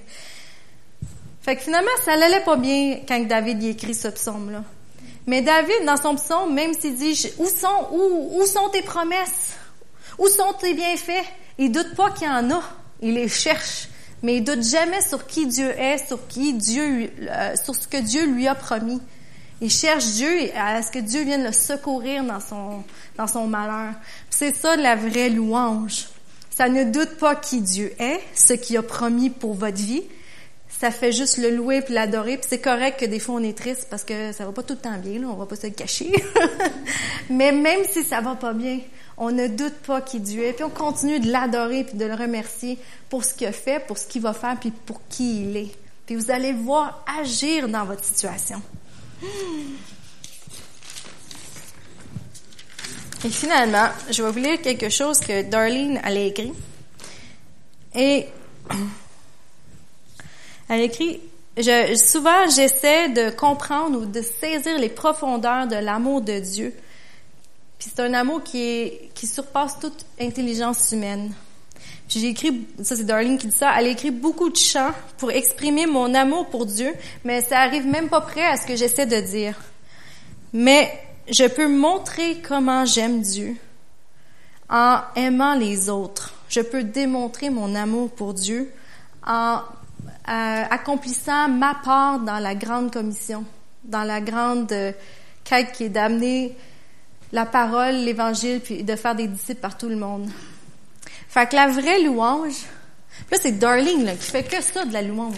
Fait 1.41 1.56
que 1.56 1.63
finalement, 1.63 1.89
ça 2.06 2.15
n'allait 2.17 2.43
pas 2.43 2.58
bien 2.58 2.99
quand 3.08 3.19
David 3.25 3.63
y 3.63 3.69
écrit 3.69 3.95
ce 3.95 4.10
psaume-là. 4.10 4.63
Mais 5.26 5.42
David, 5.42 5.86
dans 5.86 5.98
son 5.98 6.16
psaume, 6.16 6.54
même 6.54 6.74
s'il 6.74 6.96
dit, 6.96 7.30
où 7.38 7.46
sont, 7.46 7.88
où, 7.92 8.42
où 8.42 8.46
sont 8.46 8.70
tes 8.70 8.82
promesses? 8.82 9.54
Où 10.18 10.28
sont 10.28 10.54
tes 10.60 10.74
bienfaits? 10.74 11.26
Il 11.58 11.72
doute 11.72 11.96
pas 11.96 12.12
qu'il 12.12 12.28
y 12.28 12.30
en 12.30 12.52
a. 12.52 12.62
Il 13.02 13.14
les 13.14 13.30
cherche. 13.30 13.88
Mais 14.22 14.38
il 14.38 14.44
doute 14.44 14.64
jamais 14.64 15.02
sur 15.02 15.26
qui 15.26 15.48
Dieu 15.48 15.70
est, 15.70 15.98
sur 16.08 16.28
qui 16.28 16.54
Dieu, 16.54 17.12
euh, 17.22 17.56
sur 17.62 17.76
ce 17.76 17.88
que 17.88 17.98
Dieu 17.98 18.26
lui 18.26 18.48
a 18.48 18.56
promis. 18.56 19.02
Il 19.62 19.70
cherche 19.70 20.06
Dieu 20.06 20.50
à 20.58 20.82
ce 20.82 20.92
que 20.92 21.00
Dieu 21.00 21.24
vienne 21.24 21.44
le 21.44 21.52
secourir 21.52 22.24
dans 22.24 22.40
son, 22.40 22.84
dans 23.18 23.28
son 23.28 23.48
malheur. 23.48 23.94
C'est 24.30 24.56
ça 24.56 24.76
la 24.76 24.96
vraie 24.96 25.30
louange. 25.30 26.08
Ça 26.50 26.70
ne 26.70 26.84
doute 26.84 27.18
pas 27.18 27.36
qui 27.36 27.62
Dieu 27.62 27.94
est, 28.00 28.20
ce 28.36 28.54
qu'il 28.54 28.78
a 28.78 28.84
promis 28.84 29.30
pour 29.30 29.54
votre 29.54 29.78
vie. 29.78 30.04
Ça 30.84 30.91
fait 30.91 31.13
juste 31.13 31.38
le 31.38 31.50
louer 31.50 31.82
puis 31.82 31.93
l'adorer. 31.93 32.41
C'est 32.46 32.60
correct 32.60 33.00
que 33.00 33.06
des 33.06 33.19
fois 33.19 33.36
on 33.36 33.43
est 33.43 33.58
triste 33.58 33.88
parce 33.89 34.04
que 34.04 34.34
ça 34.34 34.43
va 34.43 34.52
pas 34.52 34.63
tout 34.63 34.74
le 34.74 34.80
temps 34.82 34.98
bien, 34.98 35.17
là, 35.17 35.28
on 35.30 35.36
va 35.36 35.46
pas 35.46 35.56
se 35.56 35.67
cacher. 35.67 36.12
Mais 37.30 37.54
même 37.54 37.86
si 37.89 38.04
ça 38.04 38.19
va 38.19 38.36
pas 38.36 38.52
bien, 38.52 38.82
on 39.15 39.32
ne 39.32 39.48
doute 39.48 39.76
pas 39.88 40.02
qui 40.02 40.19
Dieu 40.19 40.43
est. 40.43 40.52
Puis 40.52 40.65
on 40.65 40.69
continue 40.69 41.22
de 41.22 41.32
l'adorer 41.32 41.86
puis 41.86 41.98
de 41.98 42.04
le 42.04 42.15
remercier 42.15 42.78
pour 43.10 43.24
ce 43.24 43.34
qu'il 43.34 43.48
a 43.48 43.54
fait, 43.54 43.80
pour 43.88 43.98
ce 43.98 44.08
qu'il 44.08 44.22
va 44.24 44.34
faire 44.34 44.58
puis 44.60 44.72
pour 44.72 45.00
qui 45.08 45.43
il 45.43 45.56
est. 45.56 45.72
Puis 46.06 46.17
vous 46.17 46.30
allez 46.32 46.52
voir 46.52 47.06
agir 47.17 47.69
dans 47.69 47.86
votre 47.86 48.04
situation. 48.04 48.62
Et 53.24 53.30
finalement, 53.30 53.88
je 54.12 54.22
vais 54.22 54.32
vous 54.32 54.39
lire 54.39 54.62
quelque 54.62 54.89
chose 54.89 55.22
que 55.22 55.43
Darlene 55.43 56.02
a 56.04 56.12
écrit. 56.12 56.52
Et 57.96 58.28
elle 60.69 60.82
écrit 60.82 61.21
je, 61.58 61.95
souvent 61.95 62.49
j'essaie 62.49 63.10
de 63.10 63.30
comprendre 63.30 64.02
ou 64.02 64.06
de 64.06 64.21
saisir 64.21 64.78
les 64.80 64.89
profondeurs 64.89 65.67
de 65.67 65.76
l'amour 65.76 66.21
de 66.21 66.39
Dieu. 66.39 66.73
Puis 67.78 67.91
c'est 67.93 68.02
un 68.02 68.13
amour 68.13 68.43
qui 68.43 68.62
est 68.62 69.10
qui 69.13 69.28
surpasse 69.28 69.80
toute 69.80 70.06
intelligence 70.19 70.91
humaine. 70.91 71.32
J'ai 72.08 72.28
écrit, 72.28 72.67
ça 72.82 72.95
c'est 72.95 73.04
Darlene 73.04 73.38
qui 73.38 73.47
dit 73.47 73.56
ça, 73.56 73.73
elle 73.78 73.88
écrit 73.88 74.12
beaucoup 74.12 74.49
de 74.49 74.58
chants 74.58 74.93
pour 75.17 75.32
exprimer 75.32 75.86
mon 75.86 76.13
amour 76.13 76.47
pour 76.47 76.65
Dieu, 76.65 76.93
mais 77.23 77.41
ça 77.41 77.60
arrive 77.60 77.86
même 77.86 78.10
pas 78.10 78.21
près 78.21 78.45
à 78.45 78.58
ce 78.58 78.65
que 78.65 78.76
j'essaie 78.76 79.06
de 79.06 79.19
dire 79.19 79.56
mais 80.54 80.93
je 81.28 81.45
peux 81.45 81.67
montrer 81.67 82.39
comment 82.47 82.86
j'aime 82.86 83.21
Dieu 83.21 83.56
en 84.69 84.99
aimant 85.15 85.56
les 85.56 85.89
autres. 85.89 86.34
Je 86.47 86.62
peux 86.62 86.84
démontrer 86.84 87.49
mon 87.49 87.73
amour 87.73 88.12
pour 88.12 88.36
Dieu 88.36 88.71
en 89.26 89.62
accomplissant 90.26 91.50
ma 91.50 91.76
part 91.84 92.20
dans 92.20 92.39
la 92.39 92.56
grande 92.56 92.92
commission, 92.92 93.44
dans 93.84 94.04
la 94.04 94.22
grande 94.22 94.72
euh, 94.72 94.92
quête 95.44 95.72
qui 95.74 95.86
est 95.86 95.89
d'amener 95.89 96.56
la 97.32 97.46
parole, 97.46 97.96
l'évangile, 97.96 98.62
puis 98.62 98.84
de 98.84 98.96
faire 98.96 99.16
des 99.16 99.28
disciples 99.28 99.60
par 99.62 99.78
tout 99.78 99.89
le 99.89 99.96
monde. 99.96 100.30
Fait 101.28 101.50
que 101.50 101.56
la 101.56 101.68
vraie 101.68 102.00
louange, 102.04 102.54
là, 103.32 103.38
c'est 103.42 103.58
Darling 103.58 104.06
là, 104.06 104.13
qui 104.13 104.30
fait 104.30 104.44
que 104.44 104.62
ça 104.62 104.86
de 104.86 104.94
la 104.94 105.02
louange. 105.02 105.36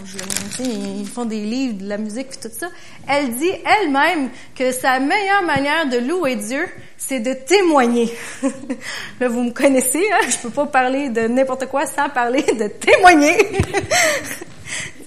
Ils 0.60 1.06
font 1.06 1.24
des 1.24 1.40
livres, 1.40 1.78
de 1.78 1.88
la 1.88 1.96
musique 1.96 2.26
et 2.34 2.48
tout 2.48 2.54
ça. 2.54 2.68
Elle 3.08 3.34
dit 3.34 3.50
elle-même 3.80 4.28
que 4.54 4.72
sa 4.72 5.00
meilleure 5.00 5.42
manière 5.44 5.88
de 5.88 5.96
louer 5.96 6.36
Dieu, 6.36 6.68
c'est 6.98 7.20
de 7.20 7.32
témoigner. 7.32 8.12
là, 9.20 9.28
vous 9.28 9.44
me 9.44 9.52
connaissez, 9.52 10.06
hein? 10.12 10.26
je 10.28 10.36
peux 10.36 10.50
pas 10.50 10.66
parler 10.66 11.08
de 11.08 11.22
n'importe 11.22 11.66
quoi 11.66 11.86
sans 11.86 12.10
parler 12.10 12.42
de 12.42 12.68
témoigner. 12.68 13.36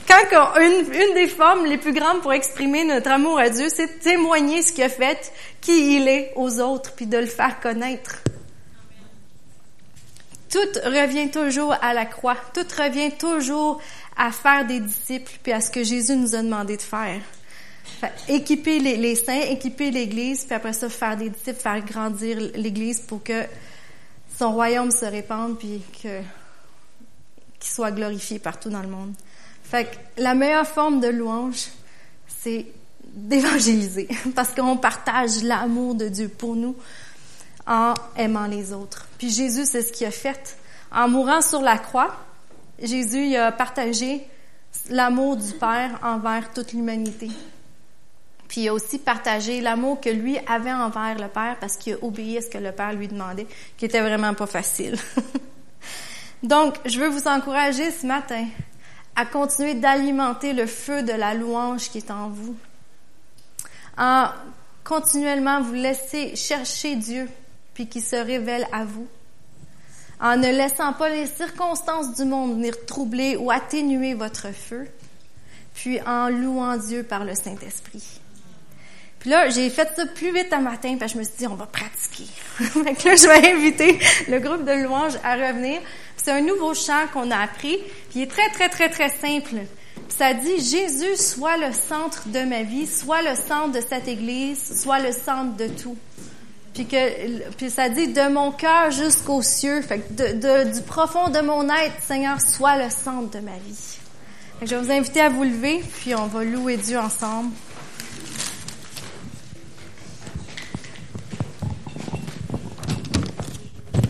Quand 0.09 0.55
une, 0.59 1.13
des 1.13 1.27
formes 1.27 1.67
les 1.67 1.77
plus 1.77 1.93
grandes 1.93 2.21
pour 2.21 2.33
exprimer 2.33 2.83
notre 2.83 3.11
amour 3.11 3.37
à 3.37 3.49
Dieu, 3.49 3.67
c'est 3.69 3.99
témoigner 3.99 4.63
ce 4.63 4.73
qu'il 4.73 4.83
a 4.83 4.89
fait, 4.89 5.31
qui 5.61 5.97
il 5.97 6.07
est 6.07 6.33
aux 6.35 6.59
autres, 6.59 6.93
puis 6.95 7.05
de 7.05 7.17
le 7.17 7.27
faire 7.27 7.59
connaître. 7.59 8.15
Tout 10.49 10.67
revient 10.83 11.29
toujours 11.29 11.75
à 11.79 11.93
la 11.93 12.07
croix. 12.07 12.37
Tout 12.55 12.65
revient 12.75 13.11
toujours 13.11 13.79
à 14.17 14.31
faire 14.31 14.65
des 14.65 14.79
disciples 14.79 15.31
puis 15.43 15.51
à 15.51 15.61
ce 15.61 15.69
que 15.69 15.83
Jésus 15.83 16.15
nous 16.15 16.33
a 16.33 16.41
demandé 16.41 16.75
de 16.75 16.81
faire. 16.81 17.21
équiper 18.27 18.79
les, 18.79 19.15
saints, 19.15 19.41
équiper 19.41 19.91
l'Église, 19.91 20.43
puis 20.43 20.55
après 20.55 20.73
ça, 20.73 20.89
faire 20.89 21.17
des 21.17 21.29
disciples, 21.29 21.59
faire 21.59 21.85
grandir 21.85 22.39
l'Église 22.55 23.01
pour 23.01 23.23
que 23.23 23.43
son 24.39 24.53
royaume 24.53 24.89
se 24.89 25.05
répande 25.05 25.59
puis 25.59 25.83
que 26.01 26.21
qu'il 27.59 27.71
soit 27.71 27.91
glorifié 27.91 28.39
partout 28.39 28.69
dans 28.69 28.81
le 28.81 28.87
monde. 28.87 29.13
Fait 29.69 29.85
que 29.85 30.21
la 30.21 30.33
meilleure 30.33 30.65
forme 30.65 30.99
de 30.99 31.09
louange, 31.09 31.67
c'est 32.27 32.65
d'évangéliser 33.03 34.07
parce 34.35 34.49
qu'on 34.55 34.77
partage 34.77 35.43
l'amour 35.43 35.93
de 35.93 36.07
Dieu 36.07 36.27
pour 36.27 36.55
nous 36.55 36.75
en 37.67 37.93
aimant 38.17 38.47
les 38.47 38.73
autres. 38.73 39.07
Puis 39.19 39.29
Jésus, 39.29 39.65
c'est 39.65 39.83
ce 39.83 39.91
qu'il 39.91 40.07
a 40.07 40.11
fait. 40.11 40.57
En 40.91 41.07
mourant 41.07 41.41
sur 41.41 41.61
la 41.61 41.77
croix, 41.77 42.15
Jésus 42.81 43.27
il 43.27 43.37
a 43.37 43.51
partagé 43.51 44.25
l'amour 44.89 45.37
du 45.37 45.53
Père 45.53 45.99
envers 46.01 46.51
toute 46.51 46.73
l'humanité. 46.73 47.29
Puis 48.47 48.61
il 48.61 48.69
a 48.69 48.73
aussi 48.73 48.97
partagé 48.97 49.61
l'amour 49.61 50.01
que 50.01 50.09
lui 50.09 50.39
avait 50.47 50.73
envers 50.73 51.19
le 51.19 51.27
Père 51.27 51.57
parce 51.59 51.77
qu'il 51.77 51.93
a 51.93 51.97
obéi 52.03 52.39
à 52.39 52.41
ce 52.41 52.49
que 52.49 52.57
le 52.57 52.71
Père 52.71 52.93
lui 52.93 53.07
demandait, 53.07 53.45
qui 53.77 53.85
était 53.85 54.01
vraiment 54.01 54.33
pas 54.33 54.47
facile. 54.47 54.97
Donc, 56.43 56.75
je 56.85 56.99
veux 56.99 57.09
vous 57.09 57.27
encourager 57.27 57.91
ce 57.91 58.07
matin 58.07 58.47
à 59.19 59.25
continuer 59.25 59.73
d'alimenter 59.73 60.53
le 60.53 60.65
feu 60.65 61.03
de 61.03 61.11
la 61.11 61.33
louange 61.33 61.89
qui 61.89 61.97
est 61.97 62.09
en 62.09 62.29
vous. 62.29 62.55
En 63.97 64.29
continuellement 64.85 65.61
vous 65.61 65.73
laisser 65.73 66.37
chercher 66.37 66.95
Dieu, 66.95 67.27
puis 67.73 67.89
qui 67.89 67.99
se 67.99 68.15
révèle 68.15 68.65
à 68.71 68.85
vous. 68.85 69.09
En 70.21 70.37
ne 70.37 70.47
laissant 70.47 70.93
pas 70.93 71.09
les 71.09 71.25
circonstances 71.25 72.15
du 72.15 72.23
monde 72.23 72.53
venir 72.53 72.85
troubler 72.85 73.35
ou 73.35 73.51
atténuer 73.51 74.13
votre 74.13 74.53
feu, 74.53 74.87
puis 75.73 75.99
en 76.03 76.29
louant 76.29 76.77
Dieu 76.77 77.03
par 77.03 77.25
le 77.25 77.35
Saint-Esprit. 77.35 78.21
Puis 79.19 79.29
là, 79.29 79.49
j'ai 79.49 79.69
fait 79.69 79.89
ça 79.95 80.05
plus 80.05 80.33
vite 80.33 80.51
un 80.53 80.61
matin, 80.61 80.95
parce 80.97 81.13
je 81.13 81.17
me 81.17 81.23
suis 81.23 81.33
dit, 81.37 81.47
on 81.47 81.55
va 81.55 81.65
pratiquer. 81.65 82.27
Donc 82.75 83.03
là, 83.03 83.15
je 83.15 83.27
vais 83.27 83.51
inviter 83.51 83.99
le 84.29 84.39
groupe 84.39 84.63
de 84.63 84.71
louanges 84.83 85.17
à 85.23 85.35
revenir. 85.35 85.81
C'est 86.15 86.31
un 86.31 86.41
nouveau 86.41 86.73
chant 86.73 87.05
qu'on 87.11 87.29
a 87.31 87.37
appris, 87.37 87.77
puis 88.09 88.19
il 88.19 88.21
est 88.23 88.27
très, 88.27 88.49
très, 88.49 88.69
très, 88.69 88.89
très 88.89 89.09
simple. 89.09 89.55
Puis 89.95 90.17
ça 90.17 90.33
dit, 90.33 90.57
Jésus 90.59 91.17
soit 91.17 91.57
le 91.57 91.73
centre 91.73 92.29
de 92.29 92.39
ma 92.39 92.63
vie, 92.63 92.87
soit 92.87 93.21
le 93.21 93.35
centre 93.35 93.71
de 93.73 93.81
cette 93.81 94.07
Église, 94.07 94.81
soit 94.81 94.99
le 94.99 95.11
centre 95.11 95.55
de 95.57 95.67
tout. 95.67 95.97
Puis 96.73 96.85
que, 96.85 97.49
puis 97.57 97.69
ça 97.69 97.89
dit 97.89 98.07
de 98.07 98.29
mon 98.29 98.51
cœur 98.51 98.91
jusqu'aux 98.91 99.41
cieux, 99.41 99.81
fait 99.81 100.15
du 100.15 100.81
profond 100.83 101.29
de 101.29 101.41
mon 101.41 101.67
être, 101.69 102.01
Seigneur, 102.01 102.39
sois 102.39 102.77
le 102.77 102.89
centre 102.89 103.31
de 103.31 103.39
ma 103.39 103.57
vie. 103.65 103.97
Je 104.61 104.75
vais 104.75 104.81
vous 104.81 104.91
inviter 104.91 105.21
à 105.21 105.29
vous 105.29 105.43
lever, 105.43 105.81
puis 105.99 106.15
on 106.15 106.27
va 106.27 106.43
louer 106.43 106.77
Dieu 106.77 106.97
ensemble. 106.97 107.51